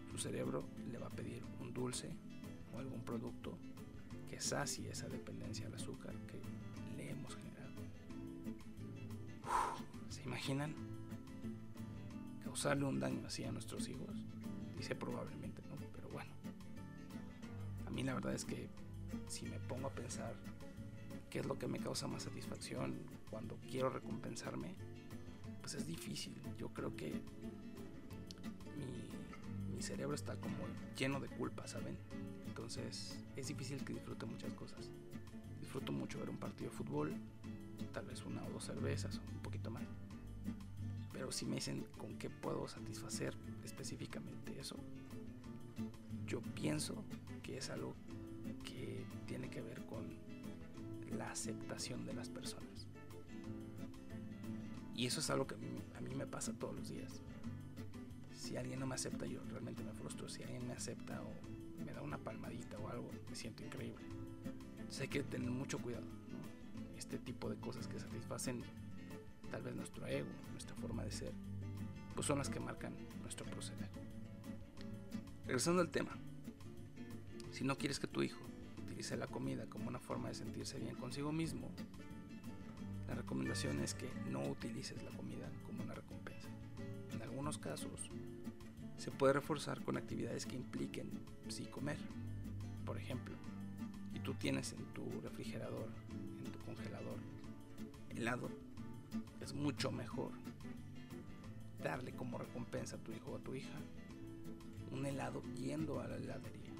su 0.09 0.17
cerebro 0.17 0.63
le 0.91 0.97
va 0.97 1.05
a 1.05 1.11
pedir 1.11 1.43
un 1.61 1.71
dulce 1.71 2.09
o 2.73 2.79
algún 2.79 3.01
producto 3.01 3.59
sacie 4.43 4.91
esa 4.91 5.07
dependencia 5.07 5.67
al 5.67 5.73
azúcar 5.73 6.13
que 6.27 6.39
le 6.97 7.09
hemos 7.09 7.35
generado. 7.35 7.73
¿Se 10.09 10.21
imaginan? 10.23 10.75
Causarle 12.43 12.85
un 12.85 12.99
daño 12.99 13.25
así 13.25 13.43
a 13.45 13.51
nuestros 13.51 13.87
hijos. 13.87 14.15
Dice 14.77 14.95
probablemente 14.95 15.61
no, 15.69 15.75
pero 15.93 16.09
bueno. 16.09 16.31
A 17.87 17.89
mí 17.89 18.03
la 18.03 18.13
verdad 18.13 18.33
es 18.33 18.43
que 18.43 18.69
si 19.27 19.45
me 19.45 19.59
pongo 19.59 19.87
a 19.87 19.91
pensar 19.91 20.35
qué 21.29 21.39
es 21.39 21.45
lo 21.45 21.57
que 21.57 21.67
me 21.67 21.79
causa 21.79 22.07
más 22.07 22.23
satisfacción 22.23 22.95
cuando 23.29 23.57
quiero 23.71 23.89
recompensarme, 23.89 24.75
pues 25.61 25.75
es 25.75 25.87
difícil. 25.87 26.35
Yo 26.57 26.69
creo 26.69 26.95
que 26.95 27.13
mi, 29.73 29.81
cerebro 29.81 30.15
está 30.15 30.35
como 30.35 30.55
lleno 30.95 31.19
de 31.19 31.27
culpa, 31.27 31.67
¿saben? 31.67 31.97
Entonces 32.63 33.19
es 33.35 33.47
difícil 33.49 33.83
que 33.83 33.91
disfrute 33.91 34.25
muchas 34.25 34.53
cosas. 34.53 34.89
Disfruto 35.59 35.91
mucho 35.91 36.17
ver 36.19 36.29
un 36.29 36.37
partido 36.37 36.71
de 36.71 36.77
fútbol, 36.77 37.13
tal 37.91 38.05
vez 38.05 38.23
una 38.25 38.41
o 38.45 38.49
dos 38.51 38.63
cervezas 38.63 39.19
un 39.33 39.41
poquito 39.41 39.69
más. 39.69 39.83
Pero 41.11 41.29
si 41.33 41.45
me 41.45 41.55
dicen 41.55 41.85
con 41.97 42.17
qué 42.17 42.29
puedo 42.29 42.65
satisfacer 42.69 43.35
específicamente 43.65 44.57
eso, 44.57 44.77
yo 46.25 46.39
pienso 46.39 47.03
que 47.43 47.57
es 47.57 47.69
algo 47.69 47.95
que 48.63 49.05
tiene 49.27 49.49
que 49.49 49.61
ver 49.61 49.85
con 49.85 50.05
la 51.17 51.31
aceptación 51.31 52.05
de 52.05 52.13
las 52.13 52.29
personas. 52.29 52.87
Y 54.95 55.05
eso 55.05 55.19
es 55.19 55.29
algo 55.29 55.47
que 55.47 55.55
a 55.55 55.57
mí, 55.57 55.67
a 55.97 55.99
mí 55.99 56.15
me 56.15 56.27
pasa 56.27 56.53
todos 56.53 56.73
los 56.77 56.87
días. 56.87 57.21
Si 58.33 58.55
alguien 58.55 58.79
no 58.79 58.87
me 58.87 58.95
acepta, 58.95 59.25
yo 59.25 59.41
realmente 59.49 59.83
me 59.83 59.91
frustro. 59.91 60.29
Si 60.29 60.43
alguien 60.43 60.65
me 60.65 60.71
acepta 60.71 61.21
o 61.21 61.62
me 61.85 61.93
da 61.93 62.01
una 62.01 62.17
palmadita 62.17 62.77
o 62.79 62.89
algo, 62.89 63.09
me 63.29 63.35
siento 63.35 63.63
increíble. 63.63 64.05
Entonces 64.77 65.01
hay 65.01 65.07
que 65.07 65.23
tener 65.23 65.49
mucho 65.49 65.79
cuidado. 65.79 66.05
Este 66.97 67.17
tipo 67.17 67.49
de 67.49 67.55
cosas 67.57 67.87
que 67.87 67.99
satisfacen 67.99 68.63
tal 69.51 69.61
vez 69.61 69.75
nuestro 69.75 70.07
ego, 70.07 70.29
nuestra 70.51 70.75
forma 70.75 71.03
de 71.03 71.11
ser, 71.11 71.33
pues 72.15 72.27
son 72.27 72.37
las 72.37 72.49
que 72.49 72.59
marcan 72.59 72.93
nuestro 73.21 73.45
proceder. 73.45 73.89
Regresando 75.45 75.81
al 75.81 75.89
tema, 75.89 76.11
si 77.51 77.63
no 77.63 77.77
quieres 77.77 77.99
que 77.99 78.07
tu 78.07 78.23
hijo 78.23 78.39
utilice 78.83 79.17
la 79.17 79.27
comida 79.27 79.65
como 79.67 79.87
una 79.87 79.99
forma 79.99 80.29
de 80.29 80.35
sentirse 80.35 80.79
bien 80.79 80.95
consigo 80.95 81.31
mismo, 81.31 81.69
la 83.07 83.15
recomendación 83.15 83.79
es 83.81 83.93
que 83.93 84.09
no 84.31 84.41
utilices 84.43 85.03
la 85.03 85.11
comida 85.11 85.49
como 85.65 85.83
una 85.83 85.93
recompensa. 85.93 86.47
En 87.11 87.21
algunos 87.21 87.57
casos, 87.57 88.09
se 89.03 89.11
puede 89.11 89.33
reforzar 89.33 89.83
con 89.83 89.97
actividades 89.97 90.45
que 90.45 90.55
impliquen 90.55 91.09
sí 91.49 91.65
comer. 91.65 91.97
Por 92.85 92.97
ejemplo, 92.97 93.35
y 94.13 94.19
tú 94.19 94.33
tienes 94.33 94.71
en 94.71 94.85
tu 94.93 95.03
refrigerador, 95.21 95.89
en 96.45 96.49
tu 96.49 96.59
congelador, 96.59 97.17
helado, 98.11 98.49
es 99.41 99.53
mucho 99.53 99.91
mejor 99.91 100.31
darle 101.83 102.13
como 102.13 102.37
recompensa 102.37 102.95
a 102.95 102.99
tu 102.99 103.11
hijo 103.11 103.33
o 103.33 103.35
a 103.35 103.39
tu 103.39 103.53
hija 103.53 103.77
un 104.91 105.05
helado 105.05 105.43
yendo 105.55 105.99
a 105.99 106.07
la 106.07 106.15
heladería. 106.15 106.71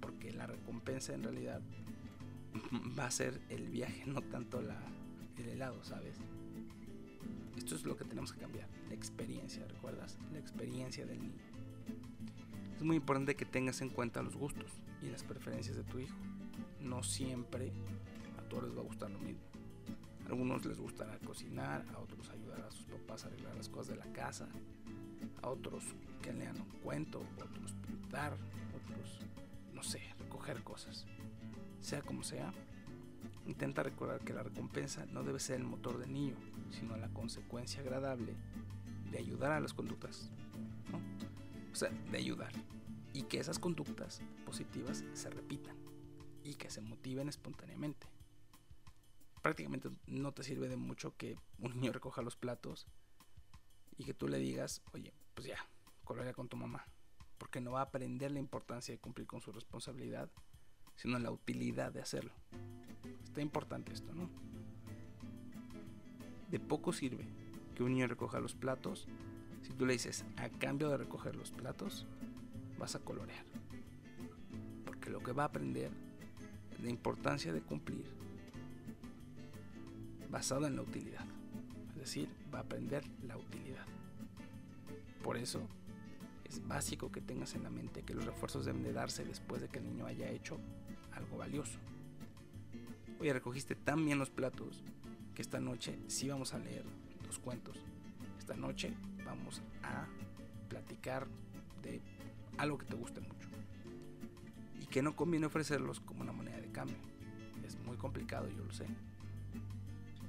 Porque 0.00 0.32
la 0.32 0.46
recompensa 0.46 1.12
en 1.12 1.24
realidad 1.24 1.60
va 2.96 3.06
a 3.06 3.10
ser 3.10 3.40
el 3.48 3.66
viaje, 3.66 4.04
no 4.06 4.22
tanto 4.22 4.62
la, 4.62 4.80
el 5.38 5.48
helado, 5.48 5.82
¿sabes? 5.82 6.14
Esto 7.56 7.74
es 7.74 7.84
lo 7.84 7.96
que 7.96 8.04
tenemos 8.04 8.32
que 8.32 8.40
cambiar, 8.40 8.68
la 8.88 8.94
experiencia, 8.94 9.66
¿recuerdas? 9.66 10.18
La 10.32 10.38
experiencia 10.38 11.06
del 11.06 11.20
niño. 11.20 11.42
Es 12.76 12.82
muy 12.82 12.96
importante 12.96 13.34
que 13.34 13.46
tengas 13.46 13.80
en 13.80 13.88
cuenta 13.88 14.22
los 14.22 14.36
gustos 14.36 14.70
y 15.02 15.06
las 15.08 15.24
preferencias 15.24 15.76
de 15.76 15.84
tu 15.84 15.98
hijo. 15.98 16.16
No 16.80 17.02
siempre 17.02 17.72
a 18.38 18.42
todos 18.42 18.64
les 18.64 18.76
va 18.76 18.80
a 18.80 18.84
gustar 18.84 19.10
lo 19.10 19.18
mismo. 19.18 19.40
A 20.24 20.28
algunos 20.28 20.64
les 20.66 20.78
gustará 20.78 21.18
cocinar, 21.20 21.86
a 21.94 21.98
otros 21.98 22.28
ayudar 22.30 22.60
a 22.60 22.70
sus 22.70 22.84
papás 22.86 23.24
a 23.24 23.28
arreglar 23.28 23.54
las 23.56 23.68
cosas 23.68 23.88
de 23.88 23.96
la 23.96 24.12
casa, 24.12 24.48
a 25.42 25.48
otros 25.48 25.84
que 26.22 26.32
lean 26.32 26.60
un 26.60 26.68
cuento, 26.82 27.20
otros 27.36 27.74
pintar, 27.86 28.34
otros, 28.34 29.20
no 29.72 29.82
sé, 29.82 30.02
recoger 30.18 30.62
cosas. 30.62 31.06
Sea 31.80 32.02
como 32.02 32.22
sea, 32.22 32.52
intenta 33.46 33.82
recordar 33.82 34.20
que 34.20 34.32
la 34.32 34.42
recompensa 34.42 35.06
no 35.06 35.22
debe 35.22 35.40
ser 35.40 35.56
el 35.56 35.64
motor 35.64 35.98
del 35.98 36.12
niño, 36.12 36.36
sino 36.70 36.96
la 36.96 37.08
consecuencia 37.08 37.80
agradable 37.80 38.34
de 39.10 39.18
ayudar 39.18 39.52
a 39.52 39.60
las 39.60 39.72
conductas. 39.72 40.30
¿no? 40.90 41.00
O 41.72 41.74
sea, 41.74 41.90
de 41.90 42.18
ayudar. 42.18 42.52
Y 43.12 43.22
que 43.22 43.38
esas 43.38 43.58
conductas 43.58 44.20
positivas 44.44 45.04
se 45.14 45.30
repitan 45.30 45.76
y 46.44 46.54
que 46.54 46.70
se 46.70 46.80
motiven 46.80 47.28
espontáneamente. 47.28 48.06
Prácticamente 49.42 49.90
no 50.06 50.32
te 50.32 50.42
sirve 50.42 50.68
de 50.68 50.76
mucho 50.76 51.16
que 51.16 51.36
un 51.58 51.74
niño 51.74 51.92
recoja 51.92 52.22
los 52.22 52.36
platos 52.36 52.86
y 53.96 54.04
que 54.04 54.14
tú 54.14 54.28
le 54.28 54.38
digas, 54.38 54.82
oye, 54.92 55.14
pues 55.34 55.46
ya, 55.46 55.58
colorea 56.04 56.34
con 56.34 56.48
tu 56.48 56.56
mamá. 56.56 56.84
Porque 57.38 57.60
no 57.60 57.72
va 57.72 57.80
a 57.80 57.84
aprender 57.84 58.32
la 58.32 58.38
importancia 58.38 58.92
de 58.92 58.98
cumplir 58.98 59.26
con 59.26 59.40
su 59.40 59.52
responsabilidad, 59.52 60.30
sino 60.96 61.18
la 61.18 61.30
utilidad 61.30 61.92
de 61.92 62.00
hacerlo. 62.00 62.32
Está 63.24 63.40
importante 63.40 63.92
esto, 63.92 64.14
¿no? 64.14 64.28
De 66.50 66.60
poco 66.60 66.92
sirve 66.92 67.26
que 67.74 67.82
un 67.82 67.92
niño 67.92 68.06
recoja 68.06 68.40
los 68.40 68.54
platos 68.54 69.08
si 69.66 69.72
tú 69.72 69.84
le 69.84 69.94
dices, 69.94 70.24
a 70.36 70.48
cambio 70.48 70.88
de 70.90 70.96
recoger 70.96 71.34
los 71.34 71.50
platos, 71.50 72.06
vas 72.78 72.94
a 72.94 73.00
colorear. 73.00 73.44
Porque 74.84 75.10
lo 75.10 75.20
que 75.20 75.32
va 75.32 75.42
a 75.42 75.46
aprender 75.46 75.90
es 76.70 76.80
la 76.84 76.88
importancia 76.88 77.52
de 77.52 77.60
cumplir 77.62 78.04
basado 80.30 80.68
en 80.68 80.76
la 80.76 80.82
utilidad. 80.82 81.26
Es 81.94 81.96
decir, 81.96 82.28
va 82.54 82.58
a 82.58 82.62
aprender 82.62 83.02
la 83.26 83.36
utilidad. 83.36 83.84
Por 85.24 85.36
eso 85.36 85.66
es 86.44 86.64
básico 86.68 87.10
que 87.10 87.20
tengas 87.20 87.56
en 87.56 87.64
la 87.64 87.70
mente 87.70 88.04
que 88.04 88.14
los 88.14 88.24
refuerzos 88.24 88.66
deben 88.66 88.84
de 88.84 88.92
darse 88.92 89.24
después 89.24 89.62
de 89.62 89.68
que 89.68 89.78
el 89.78 89.84
niño 89.86 90.06
haya 90.06 90.30
hecho 90.30 90.58
algo 91.12 91.38
valioso. 91.38 91.80
Oye, 93.18 93.32
recogiste 93.32 93.74
tan 93.74 94.04
bien 94.04 94.18
los 94.18 94.30
platos 94.30 94.82
que 95.34 95.40
esta 95.40 95.58
noche 95.58 95.98
sí 96.06 96.28
vamos 96.28 96.52
a 96.52 96.58
leer 96.58 96.84
dos 97.24 97.38
cuentos. 97.38 97.78
Esta 98.38 98.56
noche 98.56 98.92
vamos 99.24 99.62
a 99.82 100.06
platicar 100.68 101.26
de 101.82 102.02
algo 102.58 102.76
que 102.76 102.86
te 102.86 102.94
guste 102.94 103.20
mucho. 103.20 103.48
Y 104.80 104.86
que 104.86 105.02
no 105.02 105.16
conviene 105.16 105.46
ofrecerlos 105.46 106.00
como 106.00 106.20
una 106.20 106.32
moneda 106.32 106.60
de 106.60 106.70
cambio. 106.70 106.98
Es 107.64 107.78
muy 107.86 107.96
complicado, 107.96 108.48
yo 108.48 108.64
lo 108.64 108.72
sé. 108.72 108.86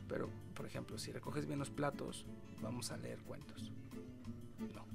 Pero, 0.07 0.29
por 0.55 0.65
ejemplo, 0.65 0.97
si 0.97 1.11
recoges 1.11 1.45
bien 1.45 1.59
los 1.59 1.69
platos, 1.69 2.25
vamos 2.61 2.91
a 2.91 2.97
leer 2.97 3.19
cuentos. 3.19 3.71
No. 4.73 4.85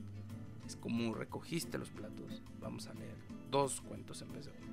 Es 0.67 0.77
como 0.77 1.13
recogiste 1.15 1.77
los 1.77 1.91
platos, 1.91 2.43
vamos 2.59 2.87
a 2.87 2.95
leer 2.95 3.17
dos 3.51 3.83
cuentos 3.83 4.23
en 4.23 4.33
vez 4.33 4.47
de 4.47 4.53
uno. 4.53 4.72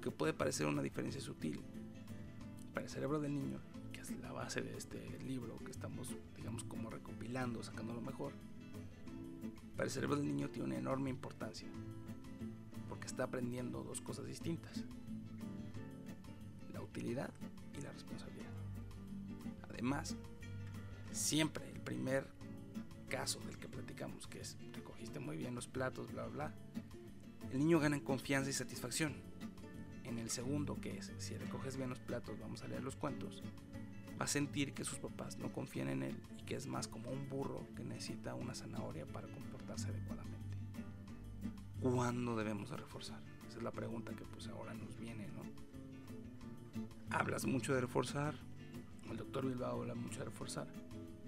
Aunque 0.00 0.16
puede 0.16 0.32
parecer 0.32 0.66
una 0.66 0.80
diferencia 0.80 1.20
sutil, 1.20 1.60
para 2.72 2.86
el 2.86 2.90
cerebro 2.90 3.20
del 3.20 3.34
niño, 3.34 3.60
que 3.92 4.00
es 4.00 4.10
la 4.22 4.32
base 4.32 4.62
de 4.62 4.74
este 4.74 5.18
libro 5.18 5.58
que 5.58 5.70
estamos, 5.70 6.08
digamos, 6.38 6.64
como 6.64 6.88
recopilando, 6.88 7.62
sacando 7.62 7.92
lo 7.92 8.00
mejor, 8.00 8.32
para 9.76 9.84
el 9.84 9.90
cerebro 9.90 10.16
del 10.16 10.26
niño 10.26 10.48
tiene 10.48 10.68
una 10.68 10.78
enorme 10.78 11.10
importancia, 11.10 11.68
porque 12.88 13.08
está 13.08 13.24
aprendiendo 13.24 13.82
dos 13.82 14.00
cosas 14.00 14.24
distintas, 14.24 14.84
la 16.72 16.80
utilidad 16.80 17.28
y 17.78 17.82
la 17.82 17.92
responsabilidad. 17.92 18.54
Además, 19.68 20.16
siempre 21.12 21.70
el 21.70 21.80
primer 21.82 22.26
caso 23.10 23.38
del 23.40 23.58
que 23.58 23.68
platicamos, 23.68 24.26
que 24.26 24.40
es 24.40 24.56
recogiste 24.72 25.20
muy 25.20 25.36
bien 25.36 25.54
los 25.54 25.68
platos, 25.68 26.10
bla, 26.10 26.24
bla, 26.24 26.46
bla, 26.46 26.54
el 27.52 27.58
niño 27.58 27.78
gana 27.80 28.00
confianza 28.00 28.48
y 28.48 28.54
satisfacción. 28.54 29.28
En 30.10 30.18
el 30.18 30.28
segundo, 30.28 30.74
que 30.80 30.98
es 30.98 31.12
si 31.18 31.36
recoges 31.36 31.76
bien 31.76 31.88
los 31.88 32.00
platos, 32.00 32.36
vamos 32.40 32.64
a 32.64 32.68
leer 32.68 32.82
los 32.82 32.96
cuentos, 32.96 33.44
va 34.20 34.24
a 34.24 34.28
sentir 34.28 34.74
que 34.74 34.84
sus 34.84 34.98
papás 34.98 35.38
no 35.38 35.52
confían 35.52 35.88
en 35.88 36.02
él 36.02 36.20
y 36.36 36.42
que 36.42 36.56
es 36.56 36.66
más 36.66 36.88
como 36.88 37.10
un 37.10 37.28
burro 37.28 37.64
que 37.76 37.84
necesita 37.84 38.34
una 38.34 38.52
zanahoria 38.52 39.06
para 39.06 39.28
comportarse 39.28 39.86
adecuadamente. 39.86 40.58
¿Cuándo 41.80 42.34
debemos 42.34 42.70
de 42.70 42.78
reforzar? 42.78 43.22
Esa 43.48 43.58
es 43.58 43.62
la 43.62 43.70
pregunta 43.70 44.12
que 44.12 44.24
pues 44.24 44.48
ahora 44.48 44.74
nos 44.74 44.98
viene, 44.98 45.28
¿no? 45.28 45.44
Hablas 47.16 47.46
mucho 47.46 47.72
de 47.72 47.80
reforzar, 47.80 48.34
el 49.08 49.16
doctor 49.16 49.46
Bilbao 49.46 49.82
habla 49.82 49.94
mucho 49.94 50.18
de 50.18 50.24
reforzar. 50.24 50.66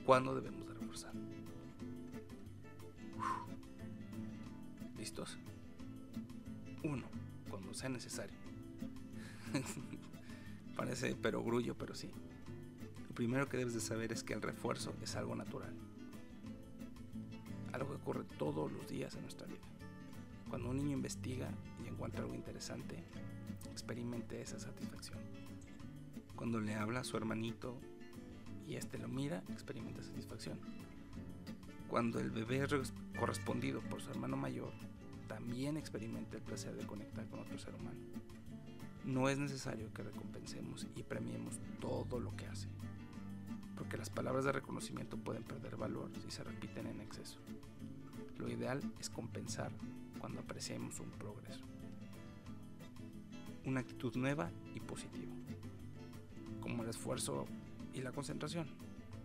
¿Cuándo 0.04 0.34
debemos 0.34 0.66
de 0.66 0.74
reforzar? 0.74 1.12
¿Listos? 4.98 5.38
Uno, 6.82 7.06
cuando 7.48 7.72
sea 7.74 7.88
necesario. 7.88 8.41
Parece 10.76 11.14
perogrullo, 11.14 11.76
pero 11.76 11.94
sí. 11.94 12.10
Lo 13.08 13.14
primero 13.14 13.48
que 13.48 13.56
debes 13.56 13.74
de 13.74 13.80
saber 13.80 14.12
es 14.12 14.22
que 14.22 14.32
el 14.32 14.42
refuerzo 14.42 14.94
es 15.02 15.16
algo 15.16 15.34
natural. 15.34 15.74
Algo 17.72 17.88
que 17.88 17.96
ocurre 17.96 18.24
todos 18.38 18.70
los 18.72 18.88
días 18.88 19.14
en 19.16 19.22
nuestra 19.22 19.46
vida. 19.46 19.60
Cuando 20.48 20.70
un 20.70 20.76
niño 20.76 20.92
investiga 20.92 21.50
y 21.84 21.88
encuentra 21.88 22.22
algo 22.22 22.34
interesante, 22.34 23.02
experimente 23.70 24.40
esa 24.40 24.58
satisfacción. 24.58 25.18
Cuando 26.36 26.60
le 26.60 26.74
habla 26.74 27.00
a 27.00 27.04
su 27.04 27.16
hermanito 27.16 27.78
y 28.66 28.76
este 28.76 28.98
lo 28.98 29.08
mira, 29.08 29.42
experimenta 29.50 30.02
satisfacción. 30.02 30.58
Cuando 31.88 32.20
el 32.20 32.30
bebé 32.30 32.64
es 32.64 32.92
correspondido 33.18 33.80
por 33.82 34.00
su 34.00 34.10
hermano 34.10 34.36
mayor, 34.36 34.72
también 35.28 35.76
experimenta 35.76 36.36
el 36.36 36.42
placer 36.42 36.74
de 36.74 36.86
conectar 36.86 37.26
con 37.28 37.40
otro 37.40 37.58
ser 37.58 37.74
humano. 37.74 38.00
No 39.04 39.28
es 39.28 39.38
necesario 39.38 39.92
que 39.92 40.04
recompensemos 40.04 40.86
y 40.94 41.02
premiemos 41.02 41.58
todo 41.80 42.20
lo 42.20 42.34
que 42.36 42.46
hace, 42.46 42.68
porque 43.76 43.96
las 43.96 44.10
palabras 44.10 44.44
de 44.44 44.52
reconocimiento 44.52 45.16
pueden 45.16 45.42
perder 45.42 45.76
valor 45.76 46.10
si 46.22 46.30
se 46.30 46.44
repiten 46.44 46.86
en 46.86 47.00
exceso. 47.00 47.38
Lo 48.38 48.48
ideal 48.48 48.80
es 49.00 49.10
compensar 49.10 49.72
cuando 50.20 50.40
apreciemos 50.40 51.00
un 51.00 51.10
progreso. 51.10 51.64
Una 53.64 53.80
actitud 53.80 54.14
nueva 54.16 54.50
y 54.74 54.80
positiva, 54.80 55.32
como 56.60 56.84
el 56.84 56.90
esfuerzo 56.90 57.46
y 57.94 58.02
la 58.02 58.12
concentración, 58.12 58.68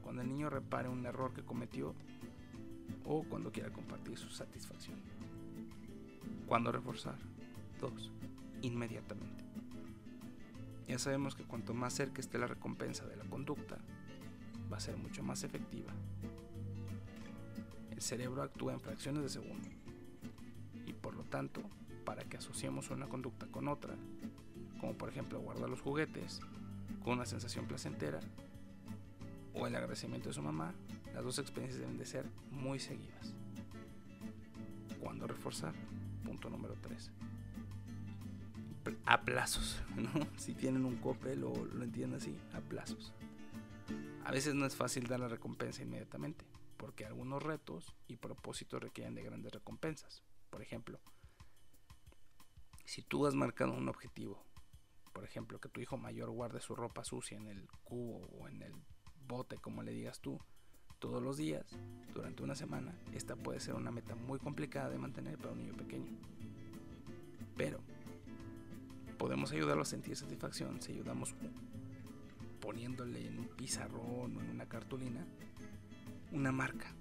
cuando 0.01 0.23
el 0.23 0.27
niño 0.27 0.49
repare 0.49 0.89
un 0.89 1.05
error 1.05 1.33
que 1.33 1.43
cometió 1.43 1.93
o 3.05 3.23
cuando 3.23 3.51
quiera 3.51 3.69
compartir 3.69 4.17
su 4.17 4.29
satisfacción. 4.29 4.97
¿Cuándo 6.47 6.71
reforzar? 6.71 7.17
2. 7.79 8.11
Inmediatamente. 8.63 9.36
Ya 10.87 10.97
sabemos 10.99 11.35
que 11.35 11.43
cuanto 11.43 11.73
más 11.73 11.93
cerca 11.93 12.21
esté 12.21 12.37
la 12.37 12.47
recompensa 12.47 13.05
de 13.05 13.17
la 13.17 13.25
conducta, 13.25 13.77
va 14.71 14.77
a 14.77 14.79
ser 14.79 14.97
mucho 14.97 15.21
más 15.21 15.43
efectiva. 15.43 15.91
El 17.91 18.01
cerebro 18.01 18.41
actúa 18.41 18.73
en 18.73 18.79
fracciones 18.79 19.23
de 19.23 19.29
segundo 19.29 19.67
y 20.85 20.93
por 20.93 21.15
lo 21.15 21.23
tanto, 21.23 21.61
para 22.05 22.23
que 22.23 22.37
asociemos 22.37 22.89
una 22.89 23.07
conducta 23.07 23.47
con 23.47 23.67
otra, 23.67 23.95
como 24.79 24.93
por 24.97 25.09
ejemplo 25.09 25.41
guardar 25.41 25.69
los 25.69 25.81
juguetes 25.81 26.39
con 27.03 27.13
una 27.13 27.25
sensación 27.25 27.65
placentera 27.65 28.19
o 29.53 29.67
el 29.67 29.75
agradecimiento 29.75 30.29
de 30.29 30.33
su 30.33 30.41
mamá, 30.41 30.73
las 31.13 31.23
dos 31.23 31.39
experiencias 31.39 31.81
deben 31.81 31.97
de 31.97 32.05
ser 32.05 32.25
muy 32.51 32.79
seguidas. 32.79 33.33
¿Cuándo 35.01 35.27
reforzar? 35.27 35.73
Punto 36.23 36.49
número 36.49 36.75
3. 36.81 37.11
A 39.05 39.21
plazos. 39.21 39.81
Si 40.37 40.53
tienen 40.53 40.85
un 40.85 40.97
cope, 40.97 41.35
lo, 41.35 41.53
lo 41.65 41.83
entienden 41.83 42.19
así, 42.19 42.39
a 42.53 42.61
plazos. 42.61 43.13
A 44.23 44.31
veces 44.31 44.55
no 44.55 44.65
es 44.65 44.75
fácil 44.75 45.07
dar 45.07 45.19
la 45.19 45.27
recompensa 45.27 45.81
inmediatamente, 45.81 46.45
porque 46.77 47.05
algunos 47.05 47.41
retos 47.41 47.95
y 48.07 48.17
propósitos 48.17 48.81
requieren 48.81 49.15
de 49.15 49.23
grandes 49.23 49.53
recompensas. 49.53 50.23
Por 50.49 50.61
ejemplo, 50.61 50.99
si 52.85 53.01
tú 53.01 53.25
has 53.25 53.35
marcado 53.35 53.73
un 53.73 53.89
objetivo, 53.89 54.45
por 55.13 55.23
ejemplo, 55.23 55.59
que 55.59 55.69
tu 55.69 55.81
hijo 55.81 55.97
mayor 55.97 56.29
guarde 56.29 56.61
su 56.61 56.75
ropa 56.75 57.03
sucia 57.03 57.37
en 57.37 57.47
el 57.47 57.67
cubo 57.83 58.27
o 58.27 58.47
en 58.47 58.61
el 58.61 58.73
bote, 59.27 59.57
como 59.57 59.83
le 59.83 59.91
digas 59.91 60.19
tú, 60.21 60.39
todos 60.99 61.21
los 61.21 61.37
días, 61.37 61.65
durante 62.13 62.43
una 62.43 62.55
semana, 62.55 62.97
esta 63.13 63.35
puede 63.35 63.59
ser 63.59 63.75
una 63.75 63.91
meta 63.91 64.15
muy 64.15 64.39
complicada 64.39 64.89
de 64.89 64.97
mantener 64.97 65.37
para 65.37 65.51
un 65.51 65.59
niño 65.59 65.75
pequeño. 65.75 66.17
Pero 67.55 67.79
podemos 69.17 69.51
ayudarlo 69.51 69.81
a 69.81 69.85
sentir 69.85 70.15
satisfacción 70.15 70.81
si 70.81 70.93
ayudamos 70.93 71.35
poniéndole 72.61 73.27
en 73.27 73.39
un 73.39 73.47
pizarrón 73.47 74.37
o 74.37 74.41
en 74.41 74.49
una 74.49 74.65
cartulina 74.67 75.25
una 76.31 76.51
marca. 76.51 76.93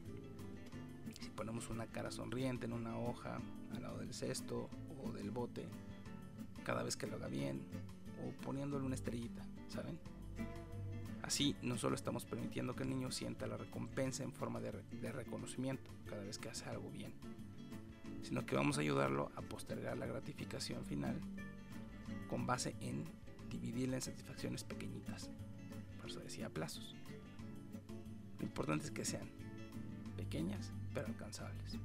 Si 1.21 1.31
ponemos 1.31 1.71
una 1.71 1.87
cara 1.87 2.11
sonriente 2.11 2.67
en 2.67 2.73
una 2.73 2.99
hoja 2.99 3.41
al 3.75 3.83
lado 3.83 3.99
del 3.99 4.15
cesto 4.15 4.69
o 5.03 5.11
del 5.13 5.31
bote, 5.31 5.67
cada 6.65 6.83
vez 6.83 6.97
que 6.97 7.07
lo 7.07 7.17
haga 7.17 7.29
bien, 7.29 7.63
o 8.25 8.31
poniéndole 8.43 8.85
una 8.85 8.95
estrellita, 8.95 9.43
¿saben? 9.69 9.99
Así 11.23 11.57
no 11.63 11.77
solo 11.77 11.97
estamos 11.97 12.25
permitiendo 12.25 12.77
que 12.77 12.85
el 12.85 12.91
niño 12.91 13.11
sienta 13.11 13.47
la 13.47 13.57
recompensa 13.57 14.23
en 14.23 14.33
forma 14.33 14.61
de, 14.61 14.73
de, 15.01 15.13
reconocimiento 15.13 15.91
cada 16.05 16.23
vez 16.23 16.39
que 16.39 16.49
hace 16.49 16.67
algo 16.67 16.91
bien, 16.91 17.13
sino 18.23 18.47
que 18.47 18.55
vamos 18.55 18.79
a 18.79 18.83
ayudarlo 18.83 19.33
a 19.35 19.43
postergar 19.43 19.99
la 19.99 20.07
gratificación 20.07 20.85
final 20.85 21.21
con 22.28 22.47
base 22.47 22.75
en 22.80 23.04
dividirla 23.50 23.97
en 23.97 24.02
satisfacciones 24.02 24.64
pequeñitas. 24.64 25.30
Por 26.00 26.11
eso 26.11 26.21
decía 26.21 26.49
plazos. 26.50 26.95
Lo 28.38 28.45
importante 28.45 28.87
es 28.87 28.90
que 28.90 29.04
sean 29.04 29.28
pequeñas 30.16 30.73
pero 30.95 31.09
alcanzables. 31.09 31.78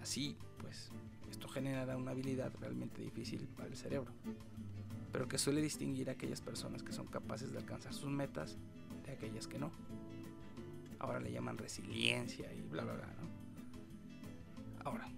Así, 0.00 0.36
pues, 0.58 0.90
esto 1.30 1.48
generará 1.48 1.96
una 1.96 2.12
habilidad 2.12 2.52
realmente 2.60 3.02
difícil 3.02 3.46
para 3.56 3.68
el 3.68 3.76
cerebro 3.76 4.12
pero 5.14 5.28
que 5.28 5.38
suele 5.38 5.62
distinguir 5.62 6.08
a 6.08 6.14
aquellas 6.14 6.40
personas 6.40 6.82
que 6.82 6.92
son 6.92 7.06
capaces 7.06 7.52
de 7.52 7.58
alcanzar 7.58 7.94
sus 7.94 8.10
metas 8.10 8.58
de 9.06 9.12
aquellas 9.12 9.46
que 9.46 9.60
no. 9.60 9.70
Ahora 10.98 11.20
le 11.20 11.30
llaman 11.30 11.56
resiliencia 11.56 12.52
y 12.52 12.62
bla 12.62 12.82
bla 12.82 12.94
bla, 12.94 13.06
¿no? 13.06 14.84
Ahora, 14.84 15.08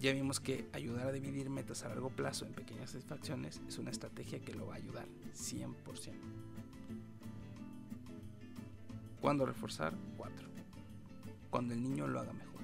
ya 0.00 0.12
vimos 0.12 0.40
que 0.40 0.66
ayudar 0.72 1.06
a 1.08 1.12
dividir 1.12 1.50
metas 1.50 1.84
a 1.84 1.88
largo 1.88 2.08
plazo 2.08 2.46
en 2.46 2.54
pequeñas 2.54 2.90
satisfacciones 2.90 3.60
es 3.68 3.78
una 3.78 3.90
estrategia 3.90 4.40
que 4.40 4.54
lo 4.54 4.66
va 4.66 4.74
a 4.74 4.76
ayudar 4.78 5.06
100%. 5.34 5.74
¿Cuándo 9.20 9.44
reforzar? 9.44 9.94
4. 10.16 10.48
Cuando 11.50 11.74
el 11.74 11.82
niño 11.82 12.08
lo 12.08 12.20
haga 12.20 12.32
mejor. 12.32 12.62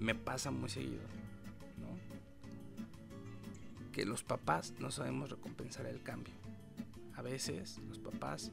Me 0.00 0.16
pasa 0.16 0.50
muy 0.50 0.68
seguido 0.68 1.02
que 3.92 4.04
los 4.04 4.24
papás 4.24 4.74
no 4.80 4.90
sabemos 4.90 5.30
recompensar 5.30 5.86
el 5.86 6.02
cambio. 6.02 6.34
A 7.14 7.22
veces 7.22 7.78
los 7.88 8.00
papás 8.00 8.50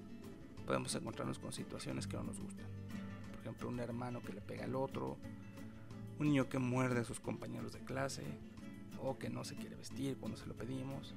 podemos 0.68 0.94
encontrarnos 0.94 1.40
con 1.40 1.52
situaciones 1.52 2.06
que 2.06 2.16
no 2.16 2.24
nos 2.24 2.40
gustan. 2.40 2.68
Por 3.32 3.40
ejemplo, 3.40 3.70
un 3.70 3.80
hermano 3.80 4.22
que 4.22 4.34
le 4.34 4.42
pega 4.42 4.66
al 4.66 4.76
otro, 4.76 5.18
un 6.22 6.28
niño 6.28 6.50
que 6.50 6.60
muerde 6.60 7.00
a 7.00 7.04
sus 7.04 7.20
compañeros 7.20 7.74
de 7.74 7.80
clase 7.80 8.22
o 9.02 9.18
que 9.18 9.32
no 9.32 9.44
se 9.44 9.56
quiere 9.56 9.76
vestir 9.76 10.18
cuando 10.18 10.38
se 10.38 10.46
lo 10.46 10.54
pedimos. 10.54 11.16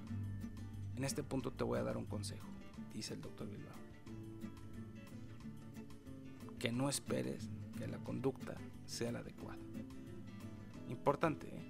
En 0.96 1.04
este 1.04 1.22
punto 1.22 1.50
te 1.50 1.62
voy 1.62 1.78
a 1.78 1.82
dar 1.82 1.98
un 1.98 2.06
consejo, 2.06 2.48
dice 2.94 3.12
el 3.12 3.20
doctor 3.20 3.46
Bilbao. 3.50 3.74
Que 6.58 6.72
no 6.72 6.88
esperes 6.88 7.50
que 7.76 7.86
la 7.86 7.98
conducta 7.98 8.54
sea 8.86 9.12
la 9.12 9.18
adecuada. 9.18 9.58
Importante, 10.88 11.48
¿eh? 11.48 11.60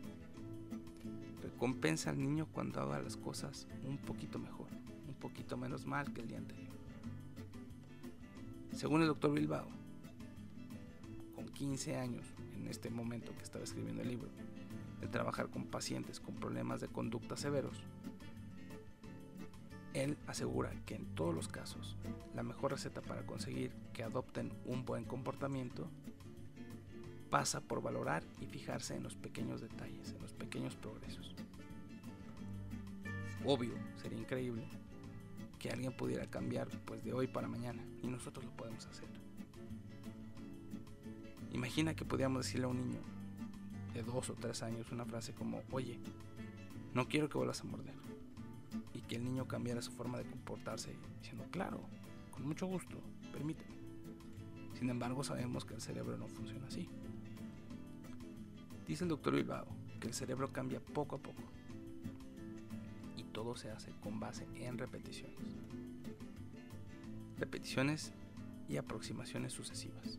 Compensa 1.59 2.11
al 2.11 2.21
niño 2.21 2.47
cuando 2.53 2.81
haga 2.81 3.01
las 3.01 3.17
cosas 3.17 3.67
un 3.85 3.97
poquito 3.97 4.39
mejor, 4.39 4.69
un 5.09 5.15
poquito 5.15 5.57
menos 5.57 5.87
mal 5.87 6.13
que 6.13 6.21
el 6.21 6.29
día 6.29 6.39
anterior. 6.39 6.75
Según 8.73 9.01
el 9.01 9.09
doctor 9.09 9.33
Bilbao, 9.33 9.67
con 11.35 11.49
15 11.49 11.97
años 11.97 12.34
en 12.65 12.71
este 12.71 12.91
momento 12.91 13.37
que 13.37 13.43
estaba 13.43 13.65
escribiendo 13.65 14.03
el 14.03 14.09
libro, 14.09 14.29
de 15.01 15.09
trabajar 15.09 15.49
con 15.49 15.67
pacientes 15.67 16.19
con 16.19 16.35
problemas 16.35 16.81
de 16.81 16.89
conducta 16.89 17.37
severos, 17.37 17.83
él 19.93 20.17
asegura 20.27 20.73
que 20.87 20.97
en 20.97 21.15
todos 21.15 21.35
los 21.35 21.47
casos 21.47 21.97
la 22.35 22.43
mejor 22.43 22.73
receta 22.73 23.01
para 23.01 23.25
conseguir 23.25 23.71
que 23.93 24.03
adopten 24.03 24.53
un 24.65 24.85
buen 24.85 25.05
comportamiento 25.05 25.89
pasa 27.31 27.61
por 27.61 27.83
valorar 27.83 28.25
y 28.41 28.47
fijarse 28.47 28.97
en 28.97 29.05
los 29.05 29.15
pequeños 29.15 29.61
detalles, 29.61 30.13
en 30.13 30.23
los 30.23 30.33
pequeños 30.33 30.75
progresos 30.75 31.35
obvio, 33.45 33.75
sería 34.01 34.19
increíble 34.19 34.65
que 35.59 35.71
alguien 35.71 35.93
pudiera 35.93 36.27
cambiar 36.27 36.69
pues 36.85 37.05
de 37.05 37.13
hoy 37.13 37.27
para 37.27 37.49
mañana 37.49 37.83
y 38.03 38.09
nosotros 38.09 38.45
lo 38.45 38.51
podemos 38.53 38.87
hacer. 38.87 39.09
Imagina 41.65 41.95
que 41.95 42.05
pudiéramos 42.05 42.45
decirle 42.45 42.67
a 42.67 42.69
un 42.69 42.77
niño 42.77 43.01
de 43.95 44.03
dos 44.03 44.29
o 44.29 44.35
tres 44.35 44.63
años 44.63 44.93
una 44.93 45.07
frase 45.07 45.33
como, 45.33 45.63
oye, 45.71 45.99
no 46.93 47.09
quiero 47.09 47.31
que 47.31 47.39
vuelvas 47.39 47.63
a 47.63 47.65
morder. 47.65 47.95
Y 48.93 49.01
que 49.01 49.17
el 49.17 49.25
niño 49.25 49.49
cambiara 49.49 49.81
su 49.81 49.91
forma 49.91 50.19
de 50.19 50.25
comportarse 50.25 50.95
diciendo, 51.21 51.47
claro, 51.51 51.81
con 52.31 52.47
mucho 52.47 52.67
gusto, 52.67 53.01
permíteme. 53.33 53.75
Sin 54.79 54.91
embargo, 54.91 55.25
sabemos 55.25 55.65
que 55.65 55.73
el 55.73 55.81
cerebro 55.81 56.19
no 56.19 56.29
funciona 56.29 56.67
así. 56.67 56.87
Dice 58.87 59.05
el 59.05 59.09
doctor 59.09 59.35
Bilbao 59.35 59.67
que 60.01 60.09
el 60.09 60.13
cerebro 60.13 60.53
cambia 60.53 60.81
poco 60.81 61.17
a 61.17 61.19
poco 61.19 61.43
todo 63.35 63.57
se 63.57 63.71
hace 63.71 63.91
con 64.01 64.21
base 64.21 64.47
en 64.55 64.79
repeticiones. 64.79 65.37
Repeticiones 67.37 68.13
y 68.69 68.77
aproximaciones 68.77 69.53
sucesivas. 69.53 70.19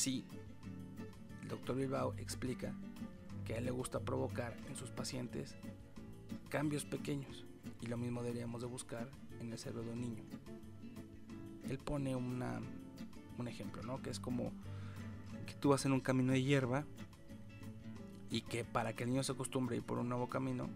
Así, 0.00 0.24
el 1.42 1.48
doctor 1.48 1.76
Bilbao 1.76 2.14
explica 2.16 2.72
que 3.44 3.52
a 3.52 3.58
él 3.58 3.66
le 3.66 3.70
gusta 3.70 4.00
provocar 4.00 4.56
en 4.66 4.74
sus 4.74 4.88
pacientes 4.88 5.54
cambios 6.48 6.86
pequeños 6.86 7.44
y 7.82 7.86
lo 7.86 7.98
mismo 7.98 8.22
deberíamos 8.22 8.62
de 8.62 8.66
buscar 8.66 9.10
en 9.40 9.52
el 9.52 9.58
cerebro 9.58 9.82
de 9.82 9.90
un 9.90 10.00
niño. 10.00 10.22
Él 11.68 11.76
pone 11.76 12.16
una, 12.16 12.62
un 13.36 13.46
ejemplo, 13.46 13.82
¿no? 13.82 14.00
Que 14.00 14.08
es 14.08 14.18
como 14.18 14.52
que 15.46 15.52
tú 15.52 15.68
vas 15.68 15.84
en 15.84 15.92
un 15.92 16.00
camino 16.00 16.32
de 16.32 16.42
hierba 16.42 16.86
y 18.30 18.40
que 18.40 18.64
para 18.64 18.94
que 18.94 19.04
el 19.04 19.10
niño 19.10 19.22
se 19.22 19.32
acostumbre 19.32 19.76
a 19.76 19.80
ir 19.80 19.84
por 19.84 19.98
un 19.98 20.08
nuevo 20.08 20.30
camino, 20.30 20.70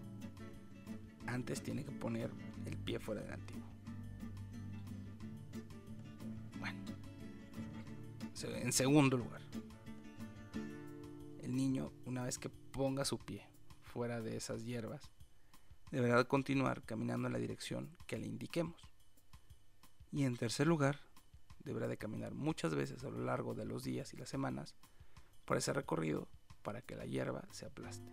antes 1.27 1.63
tiene 1.63 1.83
que 1.83 1.93
poner 1.93 2.31
el 2.67 2.77
pie 2.77 2.99
fuera 2.99 3.23
del 3.23 3.33
antiguo. 3.33 3.65
En 8.43 8.73
segundo 8.73 9.17
lugar, 9.17 9.41
el 11.43 11.55
niño, 11.55 11.93
una 12.05 12.25
vez 12.25 12.39
que 12.39 12.49
ponga 12.49 13.05
su 13.05 13.19
pie 13.19 13.47
fuera 13.83 14.21
de 14.21 14.37
esas 14.37 14.65
hierbas, 14.65 15.11
deberá 15.91 16.25
continuar 16.25 16.83
caminando 16.83 17.29
en 17.29 17.33
la 17.33 17.39
dirección 17.39 17.97
que 18.07 18.19
le 18.19 18.27
indiquemos. 18.27 18.81
Y 20.11 20.25
en 20.25 20.37
tercer 20.37 20.67
lugar, 20.67 21.01
deberá 21.65 21.89
de 21.89 21.97
caminar 21.97 22.35
muchas 22.35 22.75
veces 22.75 23.05
a 23.05 23.11
lo 23.11 23.25
largo 23.25 23.55
de 23.55 23.65
los 23.65 23.85
días 23.85 24.13
y 24.13 24.17
las 24.17 24.29
semanas 24.29 24.75
por 25.45 25.57
ese 25.57 25.73
recorrido 25.73 26.29
para 26.63 26.83
que 26.83 26.97
la 26.97 27.07
hierba 27.07 27.45
se 27.51 27.67
aplaste 27.67 28.11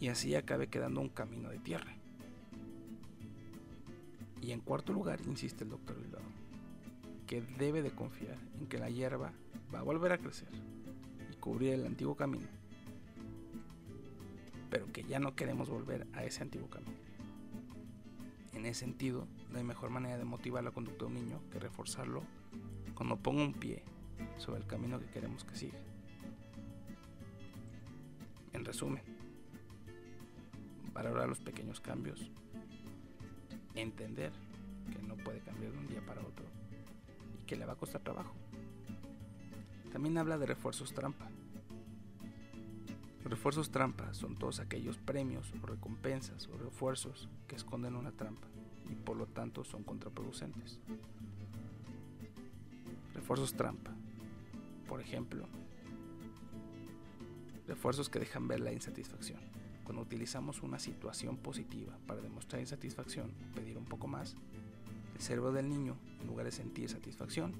y 0.00 0.08
así 0.08 0.34
acabe 0.34 0.68
quedando 0.68 1.00
un 1.00 1.08
camino 1.08 1.48
de 1.48 1.58
tierra. 1.58 1.94
Y 4.40 4.52
en 4.52 4.60
cuarto 4.60 4.92
lugar, 4.92 5.20
insiste 5.26 5.64
el 5.64 5.70
doctor 5.70 5.98
Bilbao, 5.98 6.20
que 7.26 7.40
debe 7.58 7.82
de 7.82 7.90
confiar 7.90 8.36
en 8.58 8.66
que 8.66 8.78
la 8.78 8.90
hierba 8.90 9.32
va 9.74 9.80
a 9.80 9.82
volver 9.82 10.12
a 10.12 10.18
crecer 10.18 10.48
y 11.30 11.36
cubrir 11.36 11.74
el 11.74 11.86
antiguo 11.86 12.14
camino, 12.14 12.46
pero 14.70 14.90
que 14.92 15.04
ya 15.04 15.18
no 15.18 15.34
queremos 15.34 15.68
volver 15.68 16.06
a 16.12 16.24
ese 16.24 16.42
antiguo 16.42 16.68
camino. 16.68 16.96
En 18.52 18.66
ese 18.66 18.80
sentido, 18.80 19.26
no 19.50 19.58
hay 19.58 19.64
mejor 19.64 19.90
manera 19.90 20.16
de 20.16 20.24
motivar 20.24 20.62
la 20.62 20.70
conducta 20.70 21.04
de 21.04 21.06
un 21.06 21.14
niño 21.14 21.40
que 21.50 21.58
reforzarlo 21.58 22.22
cuando 22.94 23.16
ponga 23.16 23.42
un 23.42 23.54
pie 23.54 23.82
sobre 24.38 24.60
el 24.60 24.66
camino 24.66 25.00
que 25.00 25.06
queremos 25.06 25.44
que 25.44 25.56
siga. 25.56 25.78
En 28.52 28.64
resumen, 28.64 29.02
valorar 30.92 31.28
los 31.28 31.40
pequeños 31.40 31.80
cambios, 31.80 32.30
entender 33.74 34.32
que 34.92 35.02
no 35.02 35.16
puede 35.16 35.40
cambiar 35.40 35.72
de 35.72 35.78
un 35.78 35.88
día 35.88 36.00
para 36.06 36.20
otro 36.20 36.63
que 37.44 37.56
le 37.56 37.66
va 37.66 37.74
a 37.74 37.76
costar 37.76 38.02
trabajo. 38.02 38.34
También 39.92 40.18
habla 40.18 40.38
de 40.38 40.46
refuerzos 40.46 40.92
trampa. 40.92 41.28
Los 43.22 43.30
refuerzos 43.30 43.70
trampa 43.70 44.12
son 44.12 44.36
todos 44.36 44.60
aquellos 44.60 44.98
premios 44.98 45.52
o 45.62 45.66
recompensas 45.66 46.48
o 46.48 46.58
refuerzos 46.58 47.28
que 47.46 47.56
esconden 47.56 47.96
una 47.96 48.12
trampa 48.12 48.46
y 48.90 48.94
por 48.94 49.16
lo 49.16 49.26
tanto 49.26 49.64
son 49.64 49.82
contraproducentes. 49.82 50.78
Refuerzos 53.14 53.54
trampa. 53.54 53.94
Por 54.88 55.00
ejemplo, 55.00 55.46
refuerzos 57.66 58.10
que 58.10 58.18
dejan 58.18 58.48
ver 58.48 58.60
la 58.60 58.72
insatisfacción. 58.72 59.40
Cuando 59.84 60.02
utilizamos 60.02 60.62
una 60.62 60.78
situación 60.78 61.36
positiva 61.36 61.96
para 62.06 62.20
demostrar 62.20 62.60
insatisfacción 62.60 63.32
pedir 63.54 63.78
un 63.78 63.84
poco 63.84 64.06
más, 64.06 64.36
el 65.14 65.20
cerebro 65.20 65.52
del 65.52 65.68
niño, 65.68 65.96
en 66.20 66.26
lugar 66.26 66.46
de 66.46 66.52
sentir 66.52 66.88
satisfacción 66.88 67.54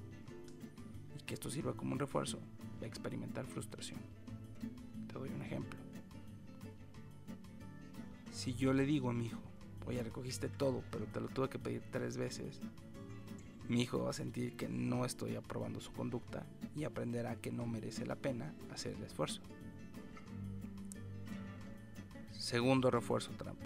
y 1.17 1.23
que 1.23 1.33
esto 1.33 1.49
sirva 1.49 1.73
como 1.73 1.93
un 1.93 1.99
refuerzo, 1.99 2.39
va 2.81 2.85
a 2.85 2.87
experimentar 2.87 3.45
frustración. 3.45 3.99
Te 5.07 5.13
doy 5.13 5.29
un 5.29 5.41
ejemplo. 5.41 5.79
Si 8.31 8.53
yo 8.53 8.73
le 8.73 8.85
digo 8.85 9.09
a 9.09 9.13
mi 9.13 9.27
hijo, 9.27 9.41
oye, 9.85 10.03
recogiste 10.03 10.49
todo, 10.49 10.83
pero 10.91 11.05
te 11.05 11.21
lo 11.21 11.27
tuve 11.29 11.49
que 11.49 11.59
pedir 11.59 11.81
tres 11.91 12.17
veces, 12.17 12.59
mi 13.67 13.81
hijo 13.81 14.03
va 14.03 14.11
a 14.11 14.13
sentir 14.13 14.55
que 14.55 14.67
no 14.67 15.05
estoy 15.05 15.35
aprobando 15.35 15.79
su 15.79 15.91
conducta 15.91 16.45
y 16.75 16.83
aprenderá 16.83 17.35
que 17.37 17.51
no 17.51 17.65
merece 17.65 18.05
la 18.05 18.15
pena 18.15 18.53
hacer 18.71 18.93
el 18.93 19.03
esfuerzo. 19.03 19.41
Segundo 22.31 22.91
refuerzo 22.91 23.31
trampa. 23.31 23.65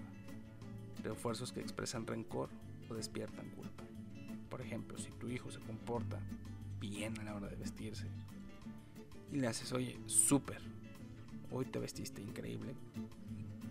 Refuerzos 1.04 1.52
que 1.52 1.60
expresan 1.60 2.08
rencor 2.08 2.50
o 2.90 2.94
despiertan. 2.94 3.50
Por 4.60 4.66
ejemplo, 4.66 4.98
si 4.98 5.10
tu 5.12 5.30
hijo 5.30 5.50
se 5.50 5.62
comporta 5.62 6.20
bien 6.82 7.18
a 7.20 7.24
la 7.24 7.34
hora 7.34 7.48
de 7.48 7.56
vestirse 7.56 8.08
y 9.32 9.38
le 9.38 9.48
haces, 9.48 9.72
oye, 9.72 9.98
súper, 10.06 10.60
hoy 11.50 11.64
te 11.64 11.80
vestiste 11.80 12.22
increíble, 12.22 12.76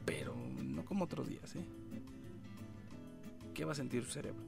pero 0.06 0.34
no 0.34 0.86
como 0.86 1.04
otros 1.04 1.28
días, 1.28 1.56
¿eh? 1.56 1.64
¿Qué 3.52 3.66
va 3.66 3.72
a 3.72 3.74
sentir 3.74 4.02
su 4.02 4.12
cerebro? 4.12 4.42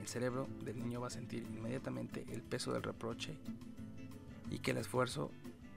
El 0.00 0.08
cerebro 0.08 0.48
del 0.64 0.76
niño 0.76 1.00
va 1.00 1.06
a 1.06 1.10
sentir 1.10 1.44
inmediatamente 1.44 2.26
el 2.32 2.42
peso 2.42 2.72
del 2.72 2.82
reproche 2.82 3.36
y 4.50 4.58
que 4.58 4.72
el 4.72 4.78
esfuerzo 4.78 5.30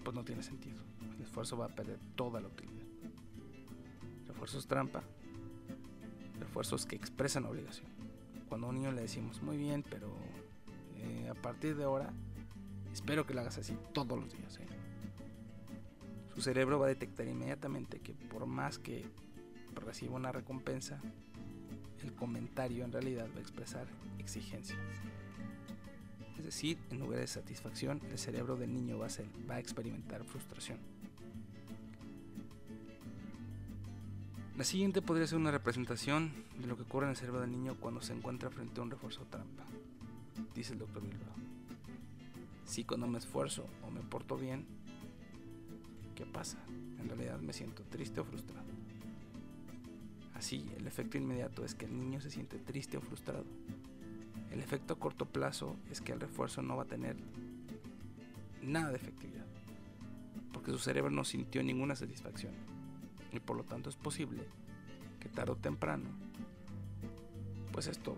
pues 0.04 0.16
no 0.16 0.26
tiene 0.26 0.42
sentido. 0.42 0.82
El 1.18 1.22
esfuerzo 1.22 1.56
va 1.56 1.66
a 1.66 1.76
perder 1.76 2.00
toda 2.16 2.42
la 2.42 2.48
utilidad. 2.48 2.88
Refuerzos 4.28 4.66
trampa, 4.66 5.04
refuerzos 6.40 6.88
que 6.88 6.96
expresan 6.96 7.46
obligación. 7.46 7.95
Cuando 8.48 8.68
a 8.68 8.70
un 8.70 8.76
niño 8.76 8.92
le 8.92 9.02
decimos, 9.02 9.42
muy 9.42 9.58
bien, 9.58 9.84
pero 9.90 10.16
eh, 10.98 11.30
a 11.30 11.34
partir 11.34 11.76
de 11.76 11.84
ahora 11.84 12.12
espero 12.94 13.26
que 13.26 13.34
lo 13.34 13.42
hagas 13.42 13.58
así 13.58 13.78
todos 13.94 14.20
los 14.20 14.32
días. 14.32 14.58
¿eh?". 14.58 14.68
Su 16.34 16.42
cerebro 16.42 16.80
va 16.80 16.86
a 16.86 16.90
detectar 16.90 17.28
inmediatamente 17.28 18.00
que 18.00 18.14
por 18.14 18.46
más 18.46 18.78
que 18.78 19.06
reciba 19.74 20.16
una 20.16 20.32
recompensa, 20.32 21.02
el 22.04 22.14
comentario 22.14 22.84
en 22.86 22.92
realidad 22.92 23.28
va 23.34 23.40
a 23.40 23.42
expresar 23.42 23.88
exigencia. 24.20 24.78
Es 26.38 26.46
decir, 26.46 26.78
en 26.92 27.00
lugar 27.00 27.20
de 27.20 27.28
satisfacción, 27.28 28.02
el 28.12 28.18
cerebro 28.18 28.56
del 28.56 28.74
niño 28.74 29.00
va 29.00 29.08
a, 29.08 29.10
ser, 29.10 29.26
va 29.50 29.56
a 29.56 29.60
experimentar 29.60 30.24
frustración. 30.24 30.78
La 34.58 34.64
siguiente 34.64 35.02
podría 35.02 35.28
ser 35.28 35.38
una 35.38 35.52
representación 35.52 36.32
de 36.58 36.68
lo 36.68 36.78
que 36.78 36.84
ocurre 36.84 37.08
en 37.08 37.10
el 37.10 37.18
cerebro 37.18 37.42
del 37.42 37.52
niño 37.52 37.76
cuando 37.78 38.02
se 38.02 38.14
encuentra 38.14 38.50
frente 38.50 38.80
a 38.80 38.84
un 38.84 38.90
refuerzo 38.90 39.28
trampa, 39.30 39.66
dice 40.56 40.72
el 40.72 40.80
doctor 40.80 41.04
Bilbao. 41.04 41.36
Si 42.64 42.86
cuando 42.86 43.06
me 43.06 43.18
esfuerzo 43.18 43.68
o 43.86 43.92
me 43.92 44.00
porto 44.00 44.38
bien, 44.38 44.66
¿qué 46.16 46.26
pasa? 46.26 46.58
En 47.02 47.10
realidad 47.10 47.38
me 47.40 47.52
siento 47.52 47.84
triste 47.84 48.22
o 48.22 48.24
frustrado. 48.24 48.66
Así, 50.36 50.72
el 50.78 50.88
efecto 50.88 51.18
inmediato 51.18 51.66
es 51.66 51.76
que 51.76 51.84
el 51.84 52.00
niño 52.00 52.22
se 52.22 52.32
siente 52.32 52.58
triste 52.58 52.96
o 52.96 53.02
frustrado. 53.02 53.44
El 54.52 54.62
efecto 54.62 54.94
a 54.94 55.00
corto 55.00 55.26
plazo 55.26 55.76
es 55.92 56.00
que 56.00 56.14
el 56.14 56.22
refuerzo 56.22 56.62
no 56.62 56.78
va 56.78 56.84
a 56.84 56.88
tener 56.88 57.18
nada 58.62 58.92
de 58.92 58.96
efectividad, 58.96 59.48
porque 60.54 60.72
su 60.72 60.78
cerebro 60.78 61.12
no 61.12 61.26
sintió 61.26 61.62
ninguna 61.62 61.98
satisfacción 61.98 62.54
y 63.32 63.40
por 63.40 63.58
lo 63.58 63.64
tanto 63.64 63.90
es 63.90 63.96
posible 63.96 64.44
que 65.20 65.30
tarde 65.30 65.52
o 65.52 65.56
temprano 65.58 66.06
pues 67.72 67.88
esto 67.88 68.18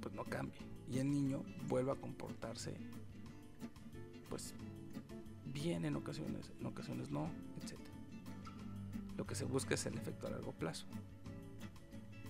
pues 0.00 0.14
no 0.14 0.24
cambie 0.24 0.60
y 0.90 0.98
el 0.98 1.10
niño 1.10 1.42
vuelva 1.68 1.94
a 1.94 1.96
comportarse 1.96 2.76
pues 4.28 4.54
bien 5.46 5.84
en 5.84 5.96
ocasiones, 5.96 6.52
en 6.58 6.66
ocasiones 6.66 7.10
no, 7.10 7.30
etc. 7.60 7.78
Lo 9.16 9.26
que 9.26 9.34
se 9.34 9.44
busca 9.44 9.74
es 9.74 9.86
el 9.86 9.96
efecto 9.96 10.26
a 10.26 10.30
largo 10.30 10.52
plazo. 10.52 10.86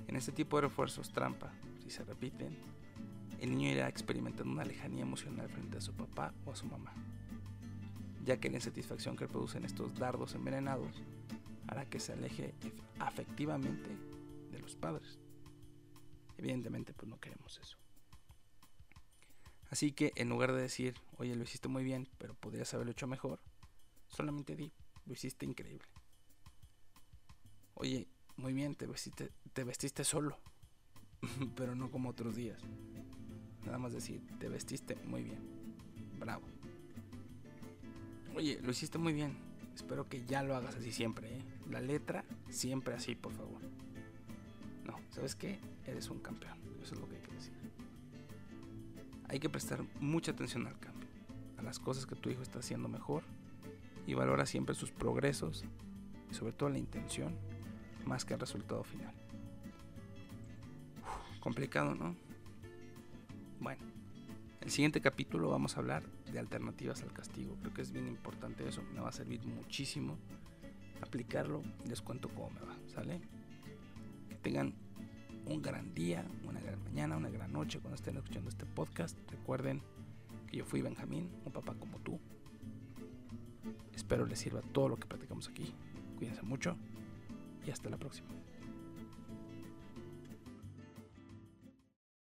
En 0.08 0.16
este 0.16 0.32
tipo 0.32 0.56
de 0.56 0.62
refuerzos 0.62 1.12
trampa, 1.12 1.52
si 1.82 1.90
se 1.90 2.04
repiten, 2.04 2.56
el 3.40 3.50
niño 3.50 3.70
irá 3.70 3.88
experimentando 3.88 4.52
una 4.52 4.64
lejanía 4.64 5.02
emocional 5.02 5.48
frente 5.48 5.78
a 5.78 5.80
su 5.80 5.92
papá 5.92 6.34
o 6.44 6.52
a 6.52 6.56
su 6.56 6.66
mamá, 6.66 6.92
ya 8.24 8.38
que 8.38 8.50
la 8.50 8.56
insatisfacción 8.56 9.16
que 9.16 9.28
producen 9.28 9.64
estos 9.64 9.94
dardos 9.94 10.34
envenenados 10.34 11.02
hará 11.70 11.88
que 11.88 12.00
se 12.00 12.12
aleje 12.12 12.52
afectivamente 12.98 13.88
de 14.50 14.58
los 14.58 14.74
padres. 14.74 15.20
Evidentemente, 16.36 16.92
pues 16.92 17.08
no 17.08 17.20
queremos 17.20 17.58
eso. 17.58 17.78
Así 19.70 19.92
que 19.92 20.12
en 20.16 20.28
lugar 20.28 20.52
de 20.52 20.62
decir, 20.62 20.94
oye, 21.16 21.36
lo 21.36 21.44
hiciste 21.44 21.68
muy 21.68 21.84
bien, 21.84 22.08
pero 22.18 22.34
podrías 22.34 22.74
haberlo 22.74 22.90
hecho 22.90 23.06
mejor, 23.06 23.40
solamente 24.08 24.56
di, 24.56 24.72
lo 25.06 25.12
hiciste 25.12 25.46
increíble. 25.46 25.86
Oye, 27.74 28.08
muy 28.36 28.52
bien, 28.52 28.74
te 28.74 28.88
vestiste, 28.88 29.30
te 29.52 29.62
vestiste 29.62 30.02
solo, 30.02 30.38
pero 31.54 31.76
no 31.76 31.92
como 31.92 32.08
otros 32.08 32.34
días. 32.34 32.60
Nada 33.64 33.78
más 33.78 33.92
decir, 33.92 34.26
te 34.40 34.48
vestiste 34.48 34.96
muy 35.04 35.22
bien. 35.22 35.38
Bravo. 36.18 36.48
Oye, 38.34 38.58
lo 38.60 38.72
hiciste 38.72 38.98
muy 38.98 39.12
bien. 39.12 39.38
Espero 39.72 40.08
que 40.08 40.24
ya 40.26 40.42
lo 40.42 40.56
hagas 40.56 40.74
así 40.74 40.90
siempre, 40.90 41.36
¿eh? 41.36 41.59
La 41.70 41.80
letra 41.80 42.24
siempre 42.48 42.94
así, 42.94 43.14
por 43.14 43.32
favor. 43.32 43.60
No, 44.84 44.96
¿sabes 45.10 45.36
qué? 45.36 45.60
Eres 45.86 46.10
un 46.10 46.18
campeón. 46.18 46.58
Eso 46.82 46.94
es 46.94 47.00
lo 47.00 47.08
que 47.08 47.16
hay 47.16 47.22
que 47.22 47.32
decir. 47.32 47.52
Hay 49.28 49.38
que 49.38 49.48
prestar 49.48 49.84
mucha 50.00 50.32
atención 50.32 50.66
al 50.66 50.78
cambio, 50.80 51.08
a 51.56 51.62
las 51.62 51.78
cosas 51.78 52.06
que 52.06 52.16
tu 52.16 52.28
hijo 52.28 52.42
está 52.42 52.58
haciendo 52.58 52.88
mejor 52.88 53.22
y 54.04 54.14
valora 54.14 54.44
siempre 54.46 54.74
sus 54.74 54.90
progresos 54.90 55.64
y 56.28 56.34
sobre 56.34 56.52
todo 56.52 56.68
la 56.68 56.78
intención 56.78 57.36
más 58.04 58.24
que 58.24 58.34
el 58.34 58.40
resultado 58.40 58.82
final. 58.82 59.14
complicado, 61.38 61.94
¿no? 61.94 62.16
Bueno, 63.60 63.82
el 64.60 64.70
siguiente 64.70 65.00
capítulo 65.00 65.50
vamos 65.50 65.76
a 65.76 65.80
hablar 65.80 66.02
de 66.30 66.38
alternativas 66.38 67.02
al 67.02 67.12
castigo. 67.12 67.56
Creo 67.60 67.72
que 67.72 67.82
es 67.82 67.92
bien 67.92 68.08
importante 68.08 68.68
eso, 68.68 68.82
me 68.92 69.00
va 69.00 69.08
a 69.08 69.12
servir 69.12 69.40
muchísimo 69.46 70.18
aplicarlo 71.02 71.62
les 71.88 72.00
cuento 72.00 72.28
cómo 72.28 72.50
me 72.50 72.60
va, 72.60 72.76
¿sale? 72.86 73.20
Que 74.28 74.36
tengan 74.36 74.74
un 75.46 75.62
gran 75.62 75.94
día, 75.94 76.24
una 76.44 76.60
gran 76.60 76.82
mañana, 76.84 77.16
una 77.16 77.30
gran 77.30 77.52
noche 77.52 77.80
cuando 77.80 77.96
estén 77.96 78.16
escuchando 78.16 78.48
este 78.48 78.66
podcast. 78.66 79.16
Recuerden 79.30 79.82
que 80.48 80.58
yo 80.58 80.64
fui 80.64 80.82
Benjamín, 80.82 81.30
un 81.44 81.52
papá 81.52 81.74
como 81.74 81.98
tú. 81.98 82.20
Espero 83.94 84.26
les 84.26 84.38
sirva 84.38 84.60
todo 84.60 84.88
lo 84.88 84.96
que 84.96 85.06
platicamos 85.06 85.48
aquí. 85.48 85.72
Cuídense 86.16 86.42
mucho 86.42 86.76
y 87.66 87.70
hasta 87.70 87.90
la 87.90 87.96
próxima. 87.96 88.28